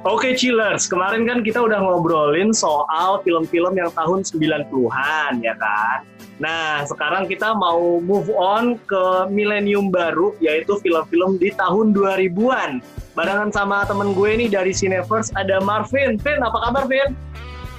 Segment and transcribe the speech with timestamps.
[0.00, 6.08] Oke Chillers, kemarin kan kita udah ngobrolin soal film-film yang tahun 90-an ya kan.
[6.40, 12.80] Nah, sekarang kita mau move on ke milenium baru yaitu film-film di tahun 2000-an.
[13.12, 16.16] Barengan sama temen gue nih dari Cineverse ada Marvin.
[16.16, 17.12] Vin, apa kabar Vin?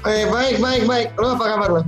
[0.06, 1.08] Eh, baik, baik, baik.
[1.18, 1.82] Lo apa kabar lo?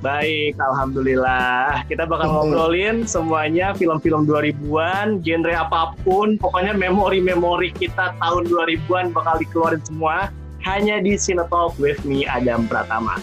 [0.00, 1.84] Baik, Alhamdulillah.
[1.84, 9.36] Kita bakal ngobrolin semuanya film-film 2000-an, genre apa pun, pokoknya memori-memori kita tahun 2000-an bakal
[9.36, 10.32] dikeluarin semua
[10.64, 13.20] hanya di Cinetalk with me, Adam Pratama.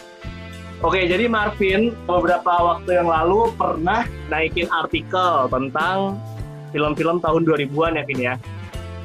[0.86, 6.22] Oke, jadi Marvin beberapa waktu yang lalu pernah naikin artikel tentang
[6.70, 8.36] film-film tahun 2000-an ya, Vin ya?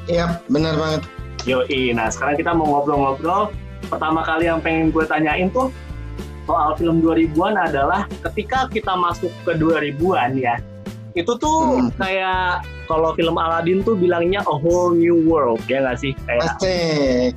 [0.05, 1.01] Iya, benar banget.
[1.49, 3.49] Yoi, nah sekarang kita mau ngobrol-ngobrol.
[3.89, 5.73] Pertama kali yang pengen gue tanyain tuh,
[6.43, 10.55] soal film 2000-an adalah ketika kita masuk ke 2000-an ya,
[11.13, 11.93] itu tuh hmm.
[12.01, 17.33] kayak kalau film Aladdin tuh bilangnya a whole new world ya nggak sih kayak Asik.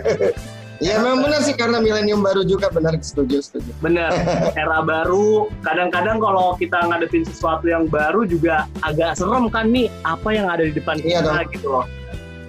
[0.86, 3.70] ya memang benar sih karena milenium baru juga benar setuju setuju.
[3.84, 4.08] Bener
[4.60, 10.28] era baru kadang-kadang kalau kita ngadepin sesuatu yang baru juga agak serem kan nih apa
[10.32, 11.52] yang ada di depan iya kita dong.
[11.52, 11.86] gitu loh.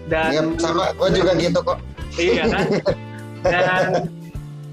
[0.07, 1.77] Dan ya, sama gue juga gitu kok.
[2.15, 2.67] Iya kan.
[3.53, 3.83] Dan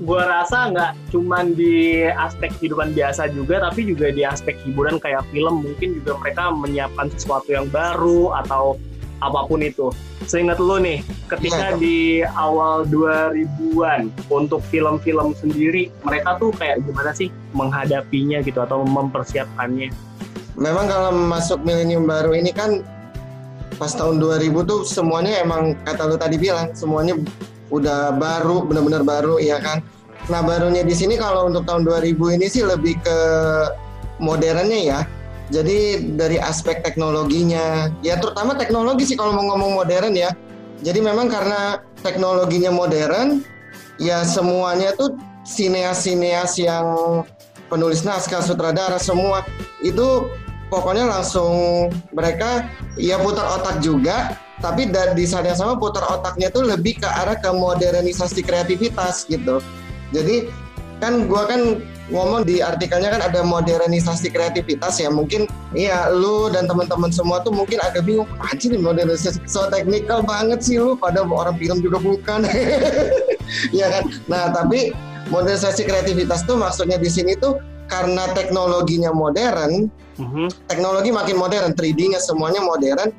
[0.02, 5.22] gue rasa nggak cuman di aspek kehidupan biasa juga tapi juga di aspek hiburan kayak
[5.30, 8.74] film mungkin juga mereka menyiapkan sesuatu yang baru atau
[9.22, 9.88] apa pun itu.
[10.26, 11.00] Seingat lo nih
[11.30, 18.82] ketika di awal 2000-an untuk film-film sendiri mereka tuh kayak gimana sih menghadapinya gitu atau
[18.82, 19.94] mempersiapkannya?
[20.58, 22.82] Memang kalau masuk milenium baru ini kan
[23.74, 27.18] pas tahun 2000 tuh semuanya emang kata lu tadi bilang semuanya
[27.72, 29.80] udah baru benar-benar baru ya kan.
[30.32, 33.18] Nah barunya di sini kalau untuk tahun 2000 ini sih lebih ke
[34.20, 35.00] modernnya ya.
[35.52, 40.32] Jadi dari aspek teknologinya, ya terutama teknologi sih kalau mau ngomong modern ya.
[40.80, 43.44] Jadi memang karena teknologinya modern,
[44.00, 46.89] ya semuanya tuh sineas-sineas yang
[47.68, 49.44] penulis naskah, sutradara semua
[49.84, 50.33] itu
[50.74, 52.67] pokoknya langsung mereka
[52.98, 54.35] ya putar otak juga.
[54.58, 59.63] Tapi di saat yang sama putar otaknya tuh lebih ke arah ke modernisasi kreativitas gitu.
[60.11, 60.51] Jadi
[61.02, 65.11] kan gua kan ngomong di artikelnya kan ada modernisasi kreativitas ya.
[65.11, 65.46] Mungkin
[65.77, 70.80] iya lu dan teman-teman semua tuh mungkin agak bingung anjir modernisasi so teknikal banget sih
[70.80, 72.46] lu pada orang film juga bukan.
[73.70, 74.08] Ya kan?
[74.27, 74.96] Nah tapi
[75.29, 80.70] modernisasi kreativitas tuh maksudnya di sini tuh karena teknologinya modern Mhm.
[80.70, 83.11] teknologi makin modern, 3D-nya semuanya modern.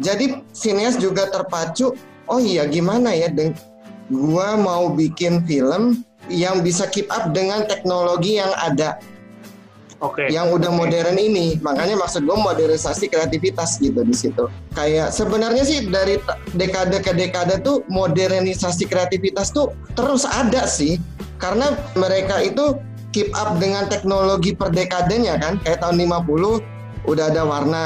[0.00, 1.94] Jadi sineas juga terpacu,
[2.26, 3.54] oh iya gimana ya, deng
[4.10, 8.98] gua mau bikin film yang bisa keep up dengan teknologi yang ada,
[10.02, 11.60] oke yang udah modern ini.
[11.62, 14.50] Makanya maksud gua modernisasi kreativitas gitu di situ.
[14.74, 16.18] Kayak sebenarnya sih dari
[16.56, 20.98] dekade ke dekade tuh modernisasi kreativitas tuh terus ada sih.
[21.38, 22.76] Karena mereka itu
[23.10, 25.58] keep up dengan teknologi per dekadenya kan.
[25.62, 26.62] Kayak tahun 50
[27.06, 27.84] udah ada warna,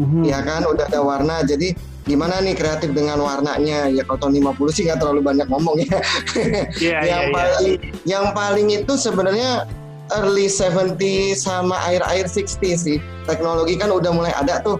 [0.00, 0.22] Mhm.
[0.24, 0.64] ya kan?
[0.64, 1.44] Udah ada warna.
[1.44, 3.90] Jadi gimana nih kreatif dengan warnanya?
[3.90, 5.98] Ya kalau tahun 50 sih nggak terlalu banyak ngomong ya.
[6.36, 7.34] Iya, iya, yang iya.
[7.34, 7.72] paling
[8.06, 9.66] yang paling itu sebenarnya
[10.14, 12.98] early 70 sama akhir-akhir 60 sih.
[13.26, 14.78] Teknologi kan udah mulai ada tuh.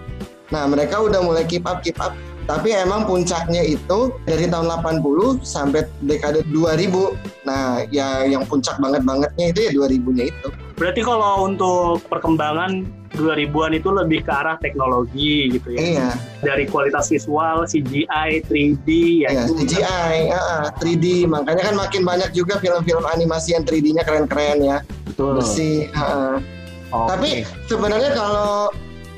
[0.55, 2.15] Nah mereka udah mulai keep up keep up
[2.47, 9.03] tapi emang puncaknya itu dari tahun 80 sampai dekade 2000 nah ya yang puncak banget
[9.03, 12.85] bangetnya itu ya 2000 nya itu Berarti kalau untuk perkembangan
[13.17, 15.81] 2000-an itu lebih ke arah teknologi gitu ya.
[15.81, 16.09] iya
[16.45, 18.89] Dari kualitas visual, CGI, 3D
[19.25, 24.05] ya Ya, itu CGI, ah, 3D, makanya kan makin banyak juga film-film animasi yang 3D-nya
[24.05, 25.41] keren-keren ya, betul.
[25.41, 25.89] bersih.
[25.97, 26.45] ah.
[26.93, 27.09] Oke.
[27.09, 27.31] Tapi
[27.73, 28.69] sebenarnya kalau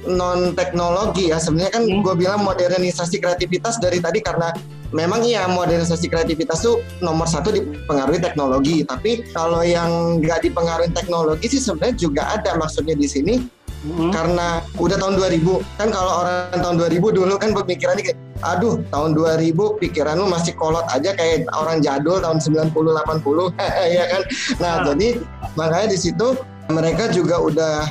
[0.08, 2.00] non teknologi ya, sebenarnya kan Hmm.
[2.00, 4.50] gue bilang modernisasi kreativitas dari tadi karena
[4.90, 8.82] memang iya modernisasi kreativitas tuh nomor satu dipengaruhi teknologi.
[8.82, 13.34] Tapi kalau yang nggak dipengaruhi teknologi sih sebenarnya juga ada maksudnya di sini
[13.78, 14.10] Mhm.
[14.10, 19.14] karena udah tahun 2000 kan kalau orang tahun 2000 dulu kan pemikirannya kayak aduh tahun
[19.14, 23.54] 2000 pikiran lu masih kolot aja kayak orang jadul tahun 90 80
[23.86, 24.22] ya kan
[24.58, 24.84] nah Ah.
[24.90, 25.22] jadi
[25.54, 26.34] makanya di situ
[26.74, 27.86] mereka juga udah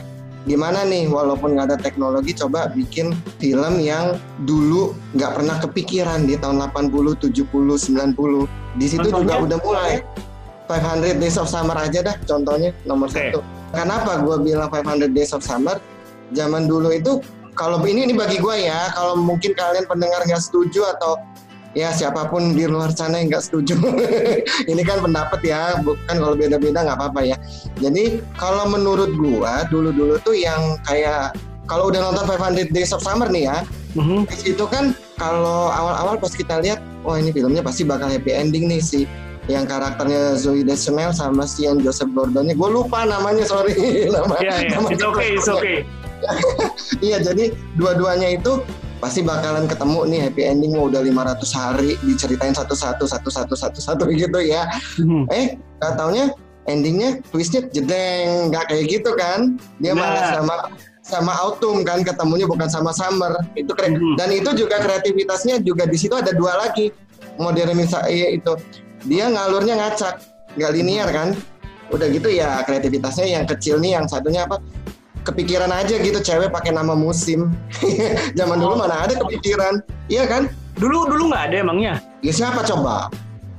[0.48, 4.16] gimana nih walaupun nggak ada teknologi coba bikin film yang
[4.48, 9.20] dulu nggak pernah kepikiran di tahun 80 70 90 di situ Contohnya?
[9.20, 9.94] juga udah mulai
[10.72, 13.20] 500 Days of Summer aja dah contohnya nomor Oke.
[13.20, 13.40] satu
[13.76, 15.76] Kenapa gue bilang 500 Days of Summer?
[16.32, 17.20] Zaman dulu itu
[17.58, 21.18] kalau ini ini bagi gue ya, kalau mungkin kalian pendengar nggak setuju atau
[21.78, 23.78] ya siapa pun di luar sana yang nggak setuju,
[24.72, 27.38] ini kan pendapat ya, bukan kalau beda-beda nggak apa-apa ya.
[27.78, 31.38] Jadi kalau menurut gue dulu-dulu tuh yang kayak
[31.70, 33.62] kalau udah nonton 500 Days of Summer nih ya,
[33.94, 34.26] Mhm.
[34.26, 38.66] di situ kan kalau awal-awal pas kita lihat, wah ini filmnya pasti bakal happy ending
[38.66, 39.06] nih sih.
[39.48, 43.74] Yang karakternya Zoe Deschanel sama si yang Joseph Gordon-nya, gue lupa namanya sorry
[44.12, 44.36] nama.
[44.44, 44.70] Iya, iya.
[44.76, 45.78] nama It's okay, it's okay.
[47.06, 48.60] Iya jadi dua-duanya itu
[48.98, 54.40] pasti bakalan ketemu nih happy ending mau udah 500 hari diceritain satu-satu satu-satu satu-satu gitu
[54.40, 54.66] ya.
[54.98, 55.30] Mhm.
[55.30, 55.46] Eh
[55.78, 56.34] gak taunya
[56.66, 60.04] endingnya twistnya jedeng nggak kayak gitu kan dia Nah.
[60.04, 60.56] malah sama
[61.00, 64.16] sama autumn kan ketemunya bukan sama summer itu keren Mhm.
[64.20, 66.92] dan itu juga kreativitasnya juga di situ ada dua lagi
[67.38, 68.52] modernisasi itu
[69.06, 70.20] dia ngalurnya ngacak
[70.58, 71.32] nggak linear kan
[71.88, 74.60] udah gitu ya kreativitasnya yang kecil nih yang satunya apa
[75.28, 77.52] kepikiran aja gitu cewek pakai nama musim
[78.40, 80.48] zaman dulu mana ada kepikiran iya kan
[80.78, 81.94] Dulu dulu nggak ada emangnya?
[82.22, 83.10] Ya siapa coba?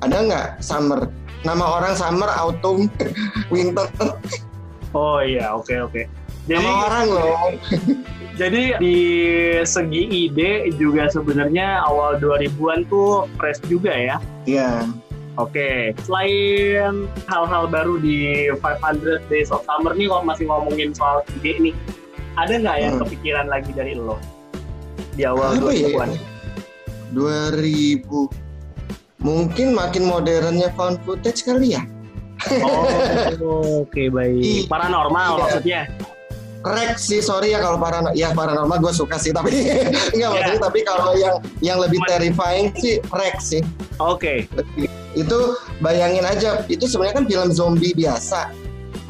[0.06, 1.11] Ada nggak summer?
[1.43, 2.87] Nama orang summer, autumn,
[3.53, 3.91] winter.
[4.94, 6.06] Oh iya, oke oke.
[6.47, 7.50] Jadi Nama orang loh.
[8.41, 8.99] jadi di
[9.67, 14.17] segi ide juga sebenarnya awal 2000-an tuh fresh juga ya.
[14.47, 14.87] Iya.
[15.38, 21.55] Oke, selain hal-hal baru di 500 Days of Summer nih kalau masih ngomongin soal ide
[21.62, 21.75] nih,
[22.35, 23.02] ada nggak yang Hmm.
[23.06, 24.19] kepikiran lagi dari lo
[25.14, 25.94] di awal Apa ya?
[25.94, 26.11] 2000-an?
[27.14, 28.26] 2000.
[29.19, 31.82] Mungkin makin modernnya found footage kali ya.
[33.38, 34.67] Oh, oke baik.
[34.67, 35.41] Paranormal Iya.
[35.43, 35.81] maksudnya.
[36.66, 38.19] Rek sih, sorry ya kalau paranormal.
[38.19, 39.55] Ya paranormal gue suka sih, tapi
[40.14, 40.60] enggak maksudnya.
[40.66, 43.62] Tapi kalau yang yang lebih terrifying sih Rek sih.
[44.02, 44.50] Oke.
[45.14, 48.50] Itu bayangin aja, itu sebenarnya kan film zombie biasa.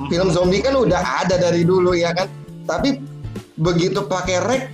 [0.06, 2.30] film zombie kan udah ada dari dulu ya kan
[2.62, 3.02] tapi
[3.58, 4.64] begitu pakai rek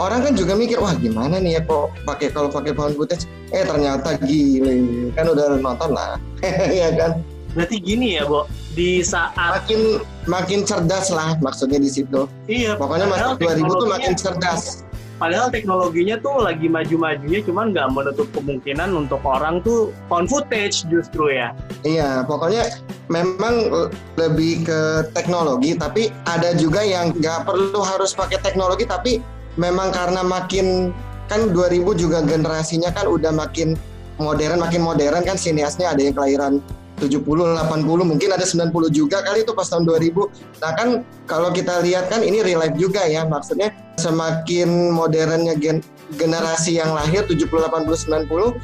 [0.00, 3.60] orang kan juga mikir wah gimana nih ya kok pakai kalau pakai found footage eh
[3.60, 6.16] ternyata gile kan udah nonton lah
[6.80, 8.46] ya kan Berarti gini ya, Bo.
[8.70, 9.98] Di saat makin
[10.30, 14.86] makin cerdas lah maksudnya di situ iya, pokoknya masuk 2000 tuh makin cerdas
[15.20, 21.28] Padahal teknologinya tuh lagi maju-majunya, cuman nggak menutup kemungkinan untuk orang tuh found footage justru
[21.28, 21.52] ya.
[21.84, 22.72] Iya, pokoknya
[23.12, 23.68] memang
[24.16, 29.20] lebih ke teknologi, tapi ada juga yang nggak perlu harus pakai teknologi, tapi
[29.60, 30.88] memang karena makin
[31.28, 33.76] kan 2000 juga generasinya kan udah makin
[34.16, 36.64] modern, makin modern kan sineasnya ada yang kelahiran
[37.00, 40.28] 70, 80, mungkin ada 90 juga kali itu pas tahun 2000.
[40.60, 40.88] Nah kan
[41.24, 45.84] kalau kita lihat kan ini real life juga ya, maksudnya semakin modernnya gen-
[46.20, 47.96] generasi yang lahir 70, 80,
[48.28, 48.54] 90,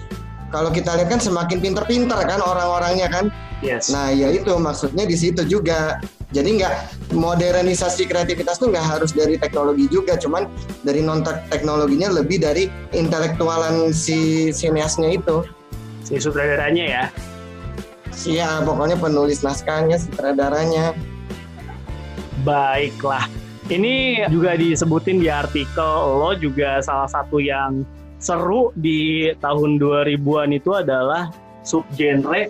[0.54, 3.32] kalau kita lihat kan semakin pinter-pinter kan orang-orangnya kan.
[3.64, 3.88] Yes.
[3.88, 5.98] Nah, ya itu maksudnya di situ juga.
[6.34, 6.74] Jadi nggak
[7.14, 10.50] modernisasi kreativitas tuh nggak harus dari teknologi juga, cuman
[10.82, 15.46] dari non teknologinya lebih dari intelektualan si sineasnya itu.
[16.06, 17.04] si sutradaranya ya.
[18.24, 20.96] Iya, pokoknya penulis naskahnya, sutradaranya.
[22.46, 23.28] Baiklah.
[23.66, 25.90] Ini juga disebutin di artikel
[26.22, 27.82] lo juga salah satu yang
[28.22, 31.34] seru di tahun 2000-an itu adalah
[31.66, 32.48] subgenre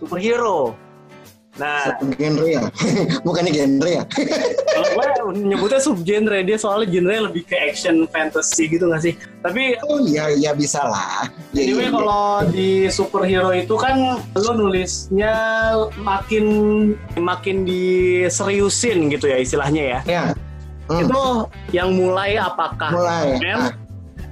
[0.00, 0.72] superhero.
[1.54, 2.66] Nah, Genre ya,
[3.26, 4.02] bukannya genre ya.
[4.74, 5.06] kalau gue
[5.38, 9.14] nyebutnya subgenre dia soalnya genre lebih ke action fantasy gitu gak sih?
[9.38, 11.30] Tapi Oh iya, iya bisa lah.
[11.54, 13.96] Ya, Anyway iya, kalau di superhero itu kan
[14.34, 15.34] lo nulisnya
[15.96, 16.44] makin
[17.14, 20.00] makin diseriusin gitu ya istilahnya ya.
[20.04, 20.22] iya.
[20.24, 20.24] Ya,
[20.84, 23.40] Hmm, Itu yang mulai apakah mulai.
[23.40, 23.72] Man Nah,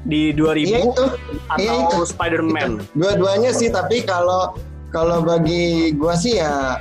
[0.05, 1.05] di 2000 iya itu.
[1.49, 1.99] atau iya itu.
[2.05, 2.71] Spider-Man?
[2.93, 4.53] Dua-duanya sih, tapi kalau
[4.93, 6.77] kalau bagi gua sih ya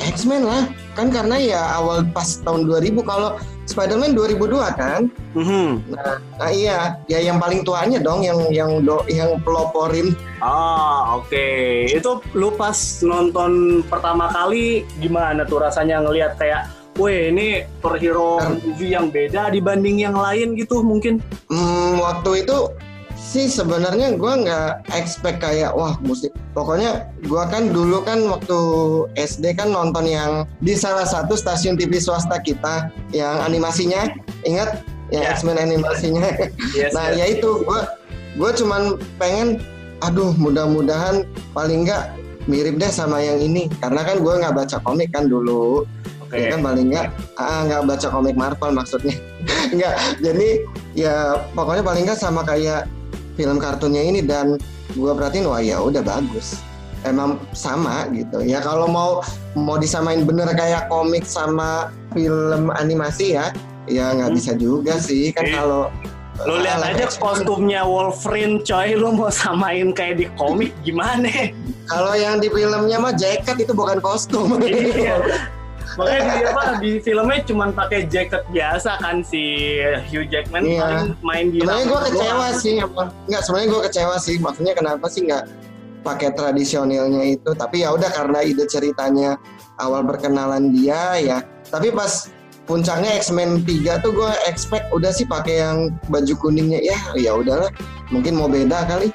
[0.00, 0.68] X-Men lah.
[0.96, 3.36] Kan karena ya awal pas tahun 2000 kalau
[3.70, 5.06] Spider-Man 2002 kan.
[5.38, 5.94] Mhm.
[6.40, 10.18] Nah, iya, ya yang paling tuanya dong yang yang do, yang peloporin.
[10.42, 11.46] Ah, oke.
[11.86, 12.74] Itu lu pas
[13.06, 16.66] nonton pertama kali gimana tuh rasanya ngelihat kayak
[16.98, 21.22] Weh ini superhero movie yang beda dibanding yang lain gitu mungkin.
[21.46, 22.66] Hmm, waktu itu
[23.20, 26.32] sih sebenarnya gua nggak expect kayak wah musik.
[26.56, 28.58] Pokoknya gua kan dulu kan waktu
[29.20, 34.08] SD kan nonton yang di salah satu stasiun TV swasta kita yang animasinya
[34.48, 34.80] ingat
[35.12, 35.34] yang Ya.
[35.34, 36.22] X-Men animasinya.
[36.78, 37.18] Yes, Nah yes.
[37.18, 37.80] ya itu gue
[38.38, 39.58] gue cuman pengen
[40.00, 42.14] aduh mudah-mudahan paling nggak
[42.46, 45.84] mirip deh sama yang ini karena kan gue nggak baca komik kan dulu
[46.24, 46.40] Oke.
[46.40, 49.18] ya kan paling nggak ah nggak baca komik Marvel maksudnya
[49.76, 50.48] nggak jadi
[50.94, 51.14] ya
[51.52, 52.86] pokoknya paling nggak sama kayak
[53.38, 54.58] film kartunnya ini dan
[54.94, 56.58] gue perhatiin wah ya udah bagus
[57.06, 59.24] emang sama gitu ya kalau mau
[59.56, 63.54] mau disamain bener kayak komik sama film animasi ya
[63.88, 64.38] ya nggak Hmm.
[64.38, 65.88] bisa juga sih kan kalau
[66.48, 71.28] Lu lihat Ah, aja kostumnya Wolverine coy, lu mau samain kayak di komik gimana?
[71.84, 74.56] Kalau yang di filmnya mah jaket itu bukan kostum.
[74.64, 75.20] Iya.
[75.98, 79.42] Makanya di apa di filmnya cuma pakai jaket biasa kan si
[80.06, 80.80] Hugh Jackman Iya.
[80.80, 82.60] paling main di sebenarnya gue kecewa doang.
[82.60, 83.08] sih emang.
[83.26, 85.44] nggak sebenarnya gue kecewa sih maksudnya kenapa sih nggak
[86.00, 89.36] pakai tradisionalnya itu tapi ya udah karena ide ceritanya
[89.76, 92.30] awal berkenalan dia ya tapi pas
[92.64, 97.68] puncaknya X-Men 3 tuh gue expect udah sih pakai yang baju kuningnya ya ya udahlah
[98.08, 99.10] mungkin mau beda kali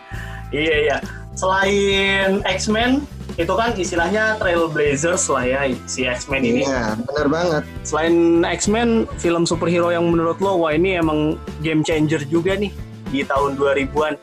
[0.54, 0.98] Iya iya.
[1.36, 3.04] Selain X-Men
[3.36, 6.64] itu kan istilahnya Trailblazers lah ya si X-Men ini.
[6.64, 12.24] iya bener banget Selain X-Men, film superhero yang menurut lo wah ini emang game changer
[12.26, 12.72] juga nih
[13.12, 14.16] di tahun 2000-an.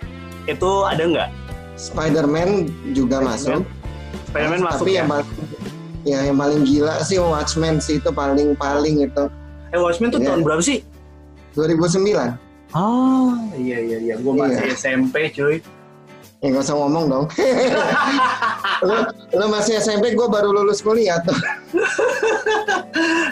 [0.49, 1.29] Itu ada nggak?
[1.73, 3.65] Spider-Man juga masuk
[4.29, 5.05] Spider-Man masuk tapi ya?
[5.05, 5.29] yang paling
[6.03, 9.25] ya yang paling gila sih Watchmen sih itu paling paling itu
[9.73, 10.29] Eh Watchmen tuh Iya.
[10.33, 10.79] tahun berapa sih?
[11.53, 12.37] 2009
[12.73, 14.73] Oh iya iya iya, gue masih Iya.
[14.73, 15.61] SMP cuy.
[16.43, 17.27] Ya nggak usah ngomong dong.
[18.87, 18.97] lo,
[19.31, 21.39] lo masih SMP, gue baru lulus kuliah tuh.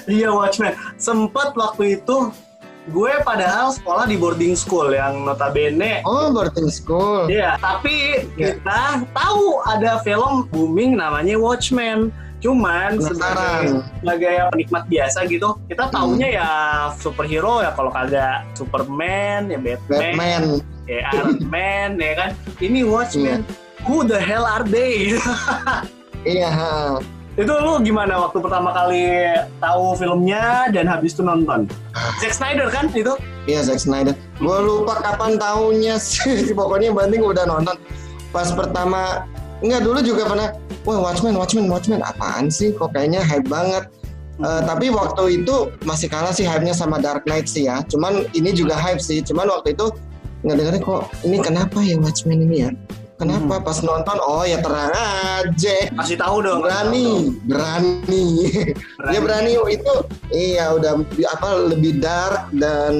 [0.06, 0.78] Iya Watchmen.
[0.94, 2.30] Sempet waktu itu
[2.86, 7.26] gue padahal sekolah di boarding school yang notabene Oh, boarding school.
[7.26, 8.54] Iya, tapi Iya.
[8.56, 12.14] kita tahu ada film booming namanya Watchmen.
[12.40, 13.84] Cuman sebagai, Penasaran.
[14.00, 16.48] sebagai penikmat biasa gitu, kita taunya ya
[16.96, 20.42] superhero ya kalau kagak Superman, ya Batman, Batman.
[20.90, 22.30] Ya Iron Man, ya kan.
[22.58, 23.46] Ini Watchmen.
[23.86, 25.14] Who the hell are they?
[26.20, 26.50] Iya.
[26.52, 27.00] ha.
[27.38, 29.32] itu lu gimana waktu pertama kali
[29.62, 31.64] tahu filmnya dan habis itu nonton?
[32.20, 33.16] Zack Snyder kan itu?
[33.48, 34.12] Iya, Zack Snyder.
[34.36, 36.50] Gue lupa kapan tahunnya sih.
[36.58, 37.80] Pokoknya yang penting udah nonton.
[38.34, 39.24] Pas pertama,
[39.64, 40.52] enggak dulu juga pernah.
[40.84, 42.04] Wah, Watchmen, Watchmen, Watchmen.
[42.04, 42.76] Apaan sih?
[42.76, 43.88] Kok kayaknya hype banget.
[44.40, 47.80] Eh, tapi waktu itu masih kalah sih hype-nya sama Dark Knight sih ya.
[47.88, 49.24] Cuman ini juga hype sih.
[49.24, 49.92] Cuman waktu itu
[50.40, 52.70] nggak dengerin kok ini kenapa ya Watchmen ini ya?
[53.20, 54.16] Kenapa pas nonton?
[54.24, 55.92] Oh ya terang aja.
[55.92, 56.64] Kasih tahu dong.
[56.64, 58.48] berani berani
[59.12, 59.94] dia berani itu
[60.32, 62.96] iya udah apa lebih dark dan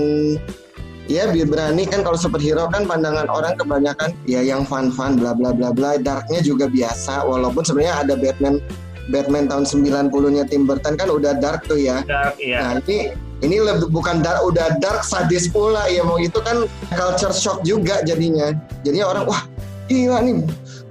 [1.09, 5.33] ya bi- berani kan kalau superhero kan pandangan orang kebanyakan ya yang fun fun bla
[5.33, 8.61] bla bla bla darknya juga biasa walaupun sebenarnya ada Batman
[9.09, 12.61] Batman tahun 90-nya Tim Burton kan udah dark tuh ya Dark, iya.
[12.63, 17.33] Nah ini ini lebih bukan dark, udah dark sadis pula ya mau itu kan culture
[17.33, 18.53] shock juga jadinya.
[18.85, 19.43] Jadinya orang wah
[19.89, 20.45] gila nih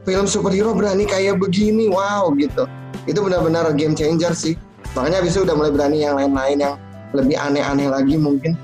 [0.03, 2.65] film superhero berani kayak begini wow gitu.
[3.05, 4.57] Itu benar-benar game changer sih.
[4.97, 6.75] Makanya itu udah mulai berani yang lain-lain yang
[7.13, 8.57] lebih aneh-aneh lagi mungkin.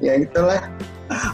[0.00, 0.64] Ya itulah.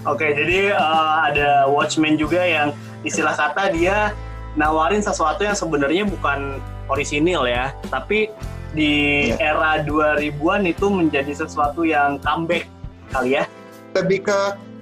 [0.07, 4.15] Oke, jadi eh, ada Watchmen juga yang istilah kata dia
[4.55, 8.31] nawarin sesuatu yang sebenarnya bukan orisinil ya, tapi
[8.75, 9.55] di Iya.
[9.55, 12.67] era 2000-an itu menjadi sesuatu yang comeback
[13.09, 13.47] kali ya.
[13.95, 14.39] Lebih ke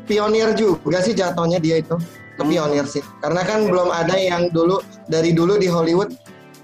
[0.08, 1.94] pionir juga sih jatuhnya dia itu.
[2.32, 2.50] Ke Hmm.
[2.50, 3.04] pionir sih.
[3.20, 6.16] Karena kan belum ada yang dulu dari dulu di Hollywood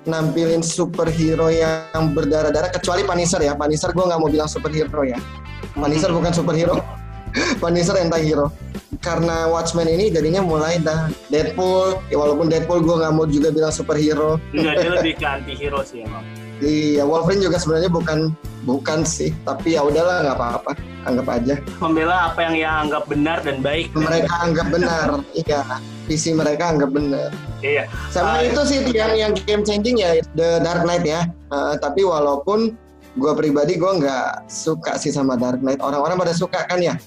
[0.08, 3.52] nampilin superhero yang berdarah-darah kecuali Punisher ya.
[3.52, 5.20] Punisher gue nggak mau bilang superhero ya.
[5.76, 6.80] Punisher bukan superhero.
[7.62, 8.48] Punisher anti-hero.
[8.98, 12.00] Karena Watchmen ini jadinya mulai dah Deadpool.
[12.08, 14.40] Ya, walaupun Deadpool gue nggak mau juga bilang superhero.
[14.50, 16.24] Dia lebih ke anti-hero sih emang.
[16.58, 18.18] Iya Wolverine juga sebenarnya bukan
[18.62, 19.30] bukan sih.
[19.42, 20.72] Tapi ya udahlah nggak apa-apa.
[21.06, 21.54] Anggap aja.
[21.78, 23.94] Membela apa yang ia anggap benar dan baik.
[23.94, 25.06] Mereka anggap benar.
[25.32, 25.62] iya.
[26.04, 27.30] Visi mereka anggap benar.
[27.60, 27.86] Iya.
[28.08, 31.26] Sama Ah, itu sih yang yang game changing ya The Dark Knight ya.
[31.28, 32.74] Eh, tapi walaupun
[33.14, 35.78] gue pribadi gue nggak suka sih sama Dark Knight.
[35.78, 36.98] Orang-orang pada suka kan ya.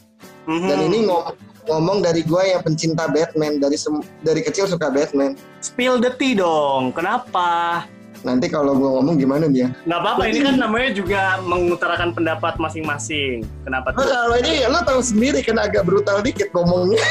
[0.43, 0.65] Mhm.
[0.65, 5.38] Dan ini ngom- ngomong dari gue yang pencinta Batman dari sem- dari kecil suka Batman.
[5.60, 6.89] spill the tea dong.
[6.91, 7.86] Kenapa?
[8.21, 9.73] Nanti kalau gue ngomong gimana dia?
[9.89, 13.41] Nggak apa-apa, ini kan namanya juga mengutarakan pendapat masing-masing.
[13.65, 14.05] Kenapa tuh?
[14.05, 17.01] kalau ini lo tahu sendiri kan agak brutal dikit ngomongnya.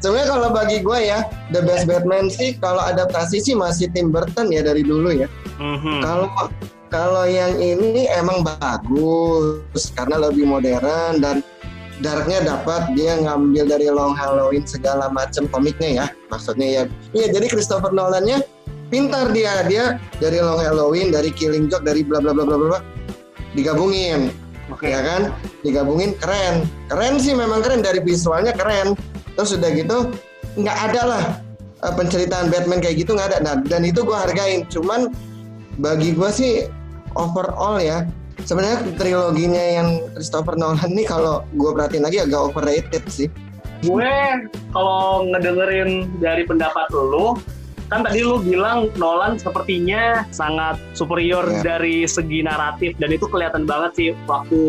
[0.00, 4.48] Sebenarnya kalau bagi gue ya the best Batman sih kalau adaptasi sih masih Tim Burton
[4.48, 5.28] ya dari dulu ya.
[5.60, 6.00] Mhm.
[6.00, 6.28] Kalau
[6.88, 11.44] kalau yang ini emang bagus karena lebih modern dan
[12.02, 16.82] darknya dapat dia ngambil dari Long Halloween segala macam komiknya ya maksudnya ya
[17.14, 18.42] iya jadi Christopher Nolannya
[18.88, 22.80] pintar dia dia dari Long Halloween dari Killing Joke dari bla bla bla bla bla
[23.54, 24.34] digabungin.
[24.72, 24.90] Oke.
[24.90, 25.30] ya kan?
[25.62, 26.66] Digabungin keren.
[26.90, 27.80] Keren sih memang keren.
[27.80, 28.98] Dari visualnya keren.
[29.38, 29.96] Terus udah gitu
[30.54, 31.24] nggak ada lah
[31.82, 33.38] eh, penceritaan Batman kayak gitu nggak ada.
[33.42, 34.66] Nah, dan itu gue hargain.
[34.68, 35.12] Cuman
[35.78, 36.52] bagi gue sih
[37.18, 38.06] overall ya
[38.42, 43.28] sebenarnya triloginya yang Christopher Nolan nih kalau gue perhatiin lagi agak overrated sih.
[43.84, 44.08] Gue
[44.72, 47.36] kalau ngedengerin dari pendapat lu
[47.86, 51.60] kan tadi lu bilang Nolan sepertinya sangat superior Iya.
[51.62, 54.62] dari segi naratif dan itu kelihatan banget sih waktu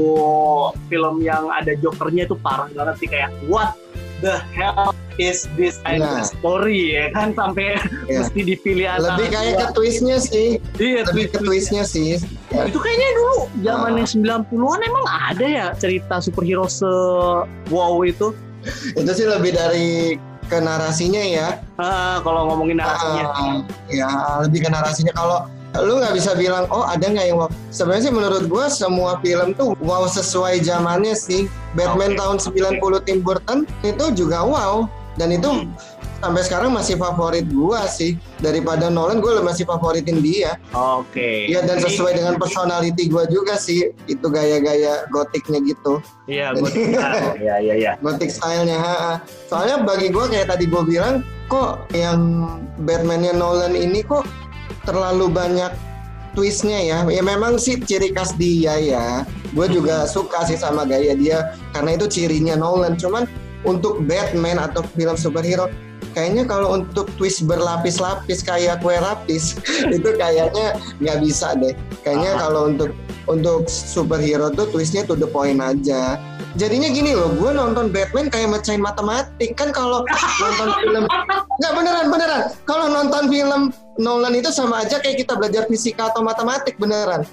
[0.86, 3.74] film yang ada Jokernya itu parah banget sih kayak what
[4.19, 6.19] the hell is this kind Nah.
[6.19, 8.19] of story ya kan sampai Iya.
[8.22, 10.48] mesti dipilih antara Lebih kayak ke twistnya sih.
[10.75, 12.19] Iya, Lebih ke twistnya sih.
[12.51, 12.67] Ya.
[12.67, 14.12] Itu kayaknya dulu zamannya Ah.
[14.12, 16.88] 90-an emang ada ya cerita superhero se
[17.69, 18.36] wow itu.
[18.91, 21.47] Itu sih lebih dari ke narasinya ya.
[21.77, 23.23] Ah, kalau ngomongin narasinya.
[23.33, 23.57] Ah,
[23.89, 24.09] ya
[24.45, 25.39] lebih ke narasinya kalau
[25.83, 29.51] lu nggak bisa bilang oh ada nggak yang wow sebenarnya sih menurut gua semua film
[29.59, 34.87] tuh wow sesuai zamannya sih Batman Oke, tahun 90 Tim Burton itu juga wow
[35.19, 35.71] dan itu Hmm.
[36.22, 41.51] Sampai sekarang masih favorit gua sih daripada Nolan gue masih favoritin dia Oke.
[41.51, 47.38] Iya dan sesuai dengan personality gua juga sih itu gaya-gaya gotiknya gitu Iya, gue tahu.
[47.38, 47.91] Iya, iya, iya.
[48.01, 49.13] gothic stylenya ha, ha.
[49.48, 52.50] soalnya bagi gua kayak tadi gua bilang kok yang
[52.81, 54.25] Batman-nya Nolan ini kok
[54.86, 55.69] terlalu banyak
[56.36, 59.24] twistnya ya ya memang sih ciri khas dia ya
[59.55, 63.24] gue juga suka sih sama gaya dia karena itu cirinya Nolan cuman
[63.65, 65.72] untuk Batman atau film superhero
[66.15, 69.60] kayaknya kalau untuk twist berlapis-lapis kayak kue lapis
[69.95, 71.75] itu kayaknya nggak bisa deh.
[72.07, 72.39] Kayaknya Ah.
[72.48, 72.95] kalau untuk
[73.27, 76.15] untuk superhero tuh twistnya to the point aja.
[76.55, 79.60] Jadinya gini loh gue nonton Batman kayak mecahin matematik.
[79.60, 80.07] Kan kalau
[80.39, 81.03] nonton film
[81.60, 82.43] nggak beneran beneran.
[82.63, 83.62] Kalau nonton film
[84.00, 87.24] Nolan itu sama aja kayak kita belajar fisika atau matematik beneran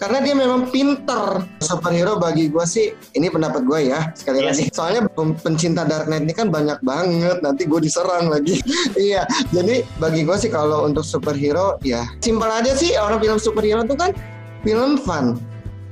[0.00, 1.44] karena dia memang pinter.
[1.60, 4.64] Superhero bagi gue sih ini pendapat gue ya sekali Iya lagi.
[4.72, 5.02] soalnya
[5.44, 8.64] pencinta Dark Knight ini kan banyak banget nanti gue diserang lagi.
[8.96, 12.96] Iya jadi bagi gue sih kalau untuk superhero ya simpel aja sih.
[12.96, 14.16] Orang film superhero tuh kan
[14.64, 15.36] film fun.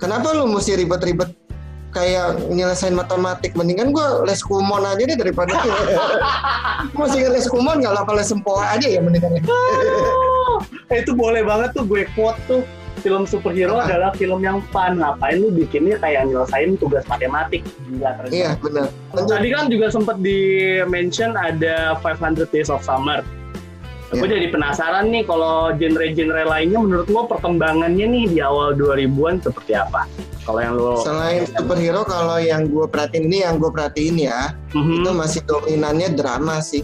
[0.00, 1.28] Kenapa lu mesti ribet-ribet
[1.92, 3.52] kayak nyelesain matematik?
[3.52, 5.52] Mendingan gue les kumon aja deh daripada
[6.98, 9.36] masih les kumon lah kalau les sempoa aja ya mendingan.
[10.88, 12.64] Eh, itu boleh banget tuh gue quote tuh
[12.98, 13.86] film superhero Apa?
[13.86, 18.90] adalah film yang fun ngapain lu bikinnya kayak nyelesain tugas matematik gila keren iya benar
[19.14, 20.38] tadi kan juga sempat di
[20.84, 23.22] mention ada 500 Days of Summer
[24.08, 24.40] Gue Iya.
[24.40, 30.08] jadi penasaran nih kalau genre-genre lainnya menurut lo perkembangannya nih di awal 2000-an seperti apa?
[30.40, 35.04] Kalau yang lo selain superhero kalau yang gue perhatiin ini yang gue perhatiin ya Mhm.
[35.04, 36.80] itu masih dominannya drama sih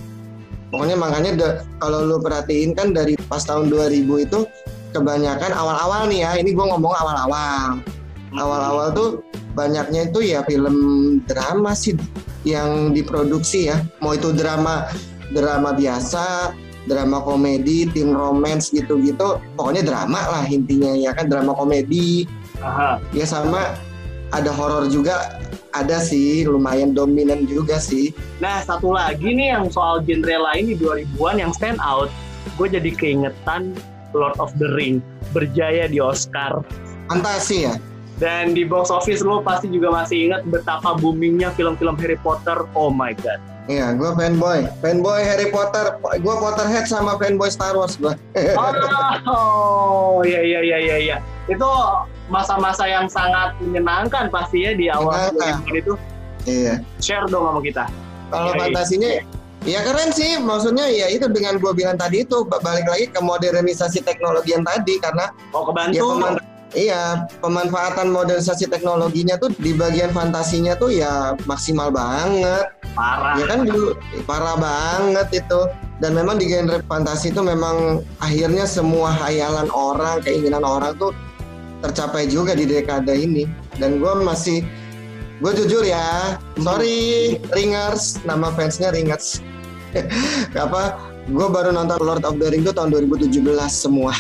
[0.68, 4.44] pokoknya makanya de- kalau lu perhatiin kan dari pas tahun 2000 itu
[4.94, 7.82] kebanyakan awal-awal nih ya ini gue ngomong awal-awal.
[8.34, 9.10] Awal-awal tuh
[9.58, 10.76] banyaknya itu ya film
[11.26, 11.98] drama sih
[12.46, 13.82] yang diproduksi ya.
[13.98, 14.86] Mau itu drama
[15.34, 16.54] drama biasa
[16.86, 19.42] drama komedi teen romance gitu-gitu.
[19.58, 22.30] Pokoknya drama lah intinya ya kan drama komedi.
[22.62, 23.02] Aha.
[23.10, 23.74] ya sama
[24.30, 25.42] ada horor juga
[25.74, 28.14] ada sih lumayan dominan juga sih.
[28.38, 32.08] Nah satu lagi nih yang soal genre lain di 2000-an yang stand out,
[32.54, 33.74] gue jadi keingetan
[34.14, 36.62] Lord of the Ring berjaya di Oscar
[37.06, 37.74] fantasi ya
[38.16, 42.62] dan di box office lo pasti juga masih ingat betapa boomingnya film-film Harry Potter.
[42.78, 43.42] Oh my god.
[43.66, 48.14] Iya, gue fanboy, fanboy Harry Potter, gue Potterhead sama fanboy Star Wars gue.
[49.26, 51.16] Oh, iya iya iya iya iya.
[51.50, 51.66] Itu
[52.28, 55.64] masa-masa yang sangat menyenangkan pasti ya di awal Menyenangkan.
[55.66, 55.92] 2000-an itu.
[56.46, 56.74] iya.
[57.00, 57.84] Share dong sama kita.
[58.30, 58.60] Kalau Iya, iya.
[58.62, 59.10] fantasinya,
[59.64, 60.36] ya keren sih.
[60.38, 64.64] Maksudnya ya itu dengan gue bilang tadi itu ba- balik lagi ke modernisasi teknologi yang
[64.64, 66.06] tadi karena Mau ya kebantu.
[66.14, 67.02] peman- iya
[67.38, 72.66] pemanfaatan modernisasi teknologinya tuh di bagian fantasinya tuh ya maksimal banget.
[72.94, 73.34] Parah.
[73.38, 73.94] Ya kan dulu
[74.28, 75.60] parah banget itu.
[76.02, 81.14] Dan memang di genre fantasi itu memang akhirnya semua hayalan orang, keinginan orang tuh
[81.86, 83.46] tercapai juga di dekade ini.
[83.78, 84.66] Dan gue masih,
[85.38, 89.38] gue jujur ya, sorry Ringers, nama fansnya Ringers.
[90.66, 90.82] Apa?
[91.24, 93.32] Gue baru nonton Lord of the Ring itu tahun 2017
[93.70, 94.12] semua.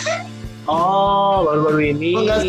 [0.64, 2.12] Oh, baru-baru ini.
[2.16, 2.44] Gua nggak-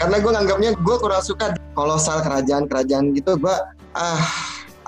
[0.00, 3.36] Karena gue nganggapnya gue kurang suka kolosal kerajaan-kerajaan gitu.
[3.36, 3.52] Gue
[3.92, 4.20] ah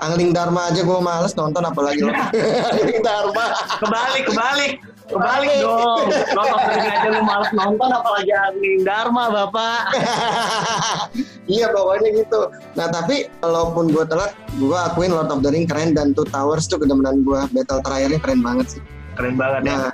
[0.01, 2.11] Angling Dharma aja gue males nonton apalagi lo.
[2.11, 3.45] Angling Dharma.
[3.77, 4.71] Kebalik, kebalik.
[5.03, 6.07] Kebalik dong.
[6.33, 9.81] Lord of the Ring aja lu males nonton apalagi Angling Dharma, Bapak.
[11.45, 12.41] iya pokoknya gitu.
[12.75, 16.65] Nah tapi walaupun gue telat, gue akuin Lord of the Ring keren dan Two Towers
[16.65, 17.39] tuh kedemenan gue.
[17.51, 18.81] Battle terakhirnya keren banget sih.
[19.15, 19.71] Keren banget ya.
[19.71, 19.91] Nah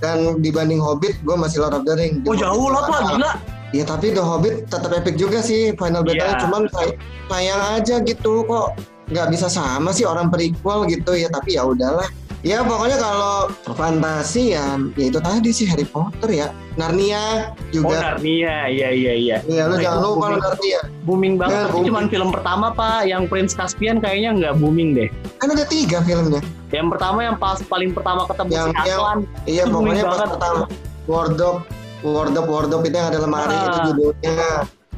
[0.00, 2.24] dan dibanding Hobbit, gue masih Lord of the Ring.
[2.24, 3.00] Oh, jauh lah, Pak.
[3.20, 3.32] Gila.
[3.70, 6.40] Ya tapi The Hobbit tetap epic juga sih final battle Iya.
[6.42, 6.98] cuman say-
[7.30, 8.74] sayang aja gitu kok
[9.14, 12.06] nggak bisa sama sih orang prequel gitu ya tapi ya udahlah
[12.40, 13.34] ya pokoknya kalau
[13.70, 14.64] fantasi ya
[14.96, 18.66] ya itu tadi sih Harry Potter ya Narnia Oh, juga Narnia.
[18.66, 19.36] Iya, iya, iya.
[19.42, 20.40] Iya lu Oh, jangan lupa lu booming.
[20.40, 21.86] Narnia Booming banget, Ya, tapi booming.
[21.86, 23.00] cuman film pertama, Pak.
[23.04, 25.08] Yang Prince Caspian kayaknya nggak booming deh.
[25.36, 29.18] kan ada tiga filmnya Yang pertama yang pas paling pertama ketemu Yang- si Aslan.
[29.44, 30.30] iya Itu booming pokoknya pas banget.
[30.30, 30.62] pertama
[31.06, 31.60] Wardrobe
[32.00, 33.64] Wardrobe Wardrobe itu yang ada lemari Ah.
[33.66, 34.36] itu judulnya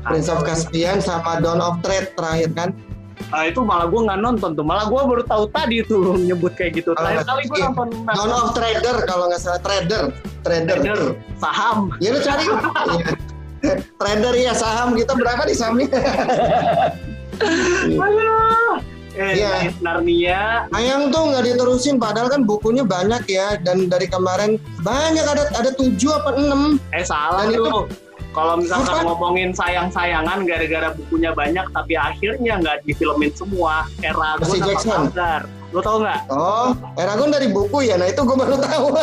[0.03, 2.69] Prince of Caspian sama Dawn of Trade terakhir kan
[3.31, 4.65] Nah, itu malah gue nggak nonton tuh.
[4.67, 6.97] Malah gue baru tahu tadi tuh lu nyebut kayak gitu.
[6.99, 7.67] Terakhir kali gue iya.
[7.71, 10.11] nonton Dawn of Trader kalau nggak salah trader,
[10.43, 10.77] trader.
[10.83, 11.01] Trader,
[11.39, 11.93] saham.
[12.03, 12.45] Ya lu cari.
[13.63, 13.79] Iya.
[13.95, 15.87] trader ya saham kita berapa di sahamnya?
[19.13, 19.69] Eh, Iya.
[19.85, 20.67] Narnia.
[20.73, 25.71] Sayang tuh nggak diterusin padahal kan bukunya banyak ya dan dari kemarin banyak ada ada
[25.77, 27.87] tujuh apa enam Eh salah Dan itu-.
[28.33, 33.85] Kalau misalkan ngomongin sayang-sayangan gara-gara bukunya banyak tapi akhirnya nggak difilmin semua.
[34.01, 35.01] Eragon Percy apa Jackson.
[35.73, 36.21] Lo tau nggak?
[36.33, 38.01] Oh, Eragon dari buku ya.
[38.01, 38.87] Nah itu gue baru tahu.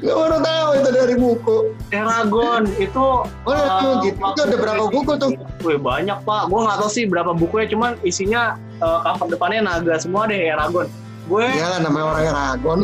[0.00, 1.56] gue baru tahu itu dari buku.
[1.92, 3.06] Eragon itu
[3.44, 4.16] Oh, eh, gitu.
[4.16, 5.30] Itu ada berapa buku tuh?
[5.60, 10.00] Wih banyak pak, gue nggak tahu sih berapa bukunya, cuman isinya eh, cover depannya naga
[10.00, 10.88] semua deh Eragon.
[11.30, 12.78] Gue Iyalah namanya orang Eragon.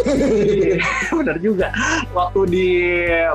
[1.18, 1.74] bener juga.
[2.14, 2.68] Waktu di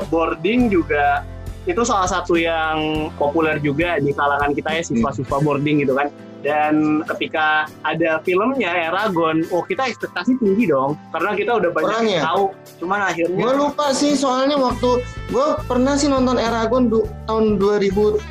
[0.08, 1.28] boarding juga
[1.67, 6.08] itu salah satu yang populer juga di kalangan kita ya siswa-siswa boarding gitu kan.
[6.41, 12.06] Dan ketika ada filmnya Eragon, oh kita ekspektasi tinggi dong, karena kita udah banyak Kurang
[12.06, 12.23] yang ya?
[12.25, 12.43] tahu.
[12.77, 14.89] Cuman akhirnya gue lupa sih soalnya waktu
[15.30, 18.25] gue pernah sih nonton Eragon du- tahun 2007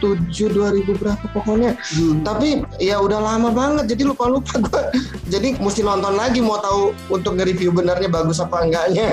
[0.51, 1.79] 2000 berapa pokoknya.
[1.79, 4.83] Hmm, Tapi ya udah lama banget jadi lupa lupa gue.
[5.31, 9.07] Jadi mesti nonton lagi mau tahu untuk nge-review benernya bagus apa enggaknya.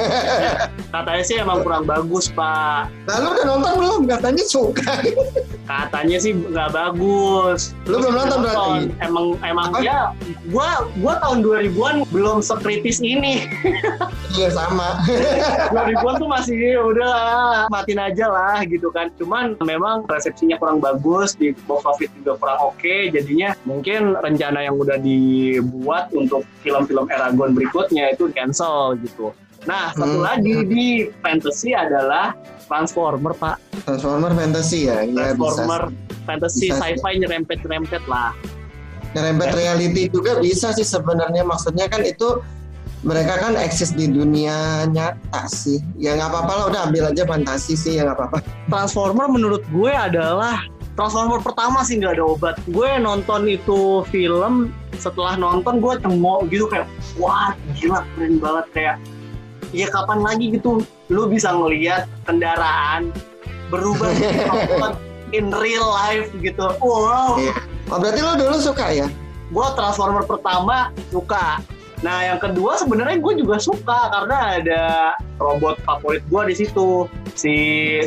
[0.95, 2.89] katanya sih emang kurang bagus pak.
[3.05, 4.01] Lalu udah nonton belum?
[4.10, 5.05] Katanya suka.
[5.63, 7.77] Katanya sih nggak bagus.
[7.86, 8.87] Lu belum nonton berarti?
[8.97, 9.80] Emang emang Apa?
[9.80, 10.00] ya
[10.47, 13.43] gua gua tahun 2000-an belum sekritis ini.
[14.38, 15.02] Iya sama.
[15.73, 17.15] 2000-an tuh masih ya udah
[17.67, 19.10] matiin aja lah gitu kan.
[19.15, 23.10] Cuman memang resepsinya kurang bagus di box office juga kurang oke.
[23.10, 29.34] Jadinya mungkin rencana yang udah dibuat untuk film-film Eragon berikutnya itu cancel gitu.
[29.65, 30.23] Nah, satu Hmm.
[30.23, 30.88] lagi di
[31.19, 33.58] fantasy adalah Transformer, Pak.
[33.84, 35.34] Transformer fantasy ya, ya bisa.
[35.34, 35.82] Transformer
[36.23, 36.93] fantasy Bisa sih.
[36.93, 38.32] sci-fi nyerempet-nyerempet lah.
[39.15, 42.43] Nyerempet reality juga bisa sih sebenarnya maksudnya kan itu
[43.06, 45.78] mereka kan eksis di dunia nyata sih.
[45.96, 48.38] Ya nggak apa-apa lah, udah ambil aja fantasi sih ya nggak apa-apa.
[48.67, 50.65] Transformer menurut gue adalah
[50.98, 52.56] Transformer pertama sih nggak ada obat.
[52.74, 56.89] Gue nonton itu film setelah nonton gue cengok gitu kayak
[57.22, 58.96] wah gila keren banget kayak
[59.78, 60.82] ya kapan lagi gitu
[61.13, 63.13] lu bisa ngelihat kendaraan
[63.70, 64.10] berubah
[64.50, 64.98] robot
[65.38, 66.65] in real life gitu.
[66.82, 67.38] Wow.
[67.38, 67.76] Iya.
[67.88, 69.08] Oh berarti lo dulu suka ya?
[69.47, 71.63] Gue Transformer pertama suka.
[72.04, 74.84] Nah yang kedua sebenarnya gue juga suka karena ada
[75.39, 77.56] robot favorit gue di situ si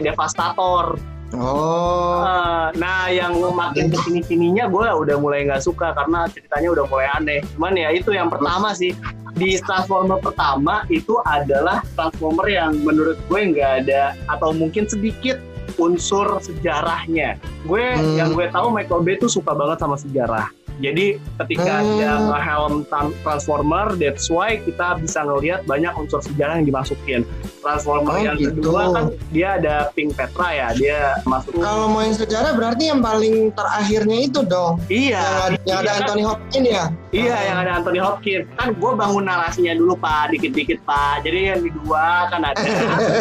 [0.04, 1.00] Devastator.
[1.30, 6.74] Oh, Eh, nah, yang makin ke sini sininya gue udah mulai nggak suka karena ceritanya
[6.74, 7.38] udah mulai aneh.
[7.54, 8.98] Cuman ya itu yang pertama sih
[9.38, 15.38] di Transformer pertama itu adalah Transformer yang menurut gue nggak ada atau mungkin sedikit
[15.80, 17.40] unsur sejarahnya.
[17.64, 18.14] Gue Hmm.
[18.14, 20.52] yang gue tahu Michael Bay tuh suka banget sama sejarah.
[20.80, 21.88] Jadi ketika Hmm.
[21.96, 27.20] dia nge-helm Tran- Transformer, that's why kita bisa ngelihat banyak unsur sejarah yang dimasukin.
[27.60, 28.58] Transformer Oh, yang gitu.
[28.58, 33.00] kedua kan dia ada Pink Petra ya, dia masuk kalau mau yang sejarah berarti yang
[33.04, 34.80] paling terakhirnya itu dong.
[34.88, 36.00] Iya, yang ada, yang ada iya kan?
[36.00, 36.84] Anthony Hopkins ya?
[37.10, 38.46] Iya, yang ada Anthony Hopkins.
[38.54, 41.26] Kan gue bangun narasinya dulu Pak, dikit-dikit Pak.
[41.26, 42.62] Jadi yang di dua kan ada.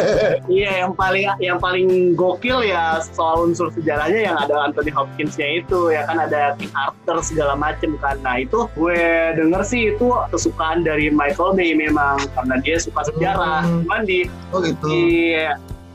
[0.50, 5.90] iya, yang paling yang paling gokil ya soal unsur sejarahnya yang ada Anthony Hopkinsnya itu
[5.90, 8.16] ya kan ada King Arthur segala macem kan.
[8.22, 9.00] Nah itu gue
[9.34, 13.66] denger sih itu kesukaan dari Michael Bay memang karena dia suka sejarah.
[13.66, 13.82] Hmm.
[13.84, 14.82] Cuman di Oh gitu.
[14.88, 15.36] di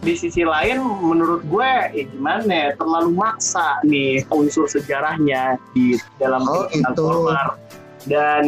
[0.06, 6.46] di sisi lain menurut gue ya gimana ya terlalu maksa nih unsur sejarahnya di dalam
[6.46, 6.86] Oh, film gitu.
[6.94, 7.48] Transformer
[8.06, 8.46] dan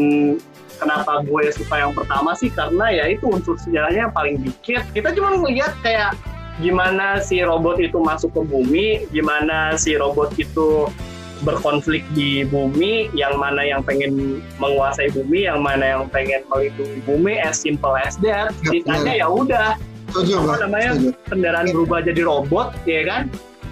[0.77, 5.09] kenapa gue suka yang pertama sih karena ya itu unsur sejarahnya yang paling dikit kita
[5.17, 6.13] cuma melihat kayak
[6.61, 10.85] gimana si robot itu masuk ke bumi gimana si robot itu
[11.41, 17.37] berkonflik di bumi yang mana yang pengen menguasai bumi yang mana yang pengen melindungi bumi
[17.37, 18.49] as simple as that.
[18.65, 19.69] Ya, sisanya ya udah.
[20.07, 21.13] Apa namanya?
[21.27, 23.21] Kendaraan berubah jadi robot ya kan?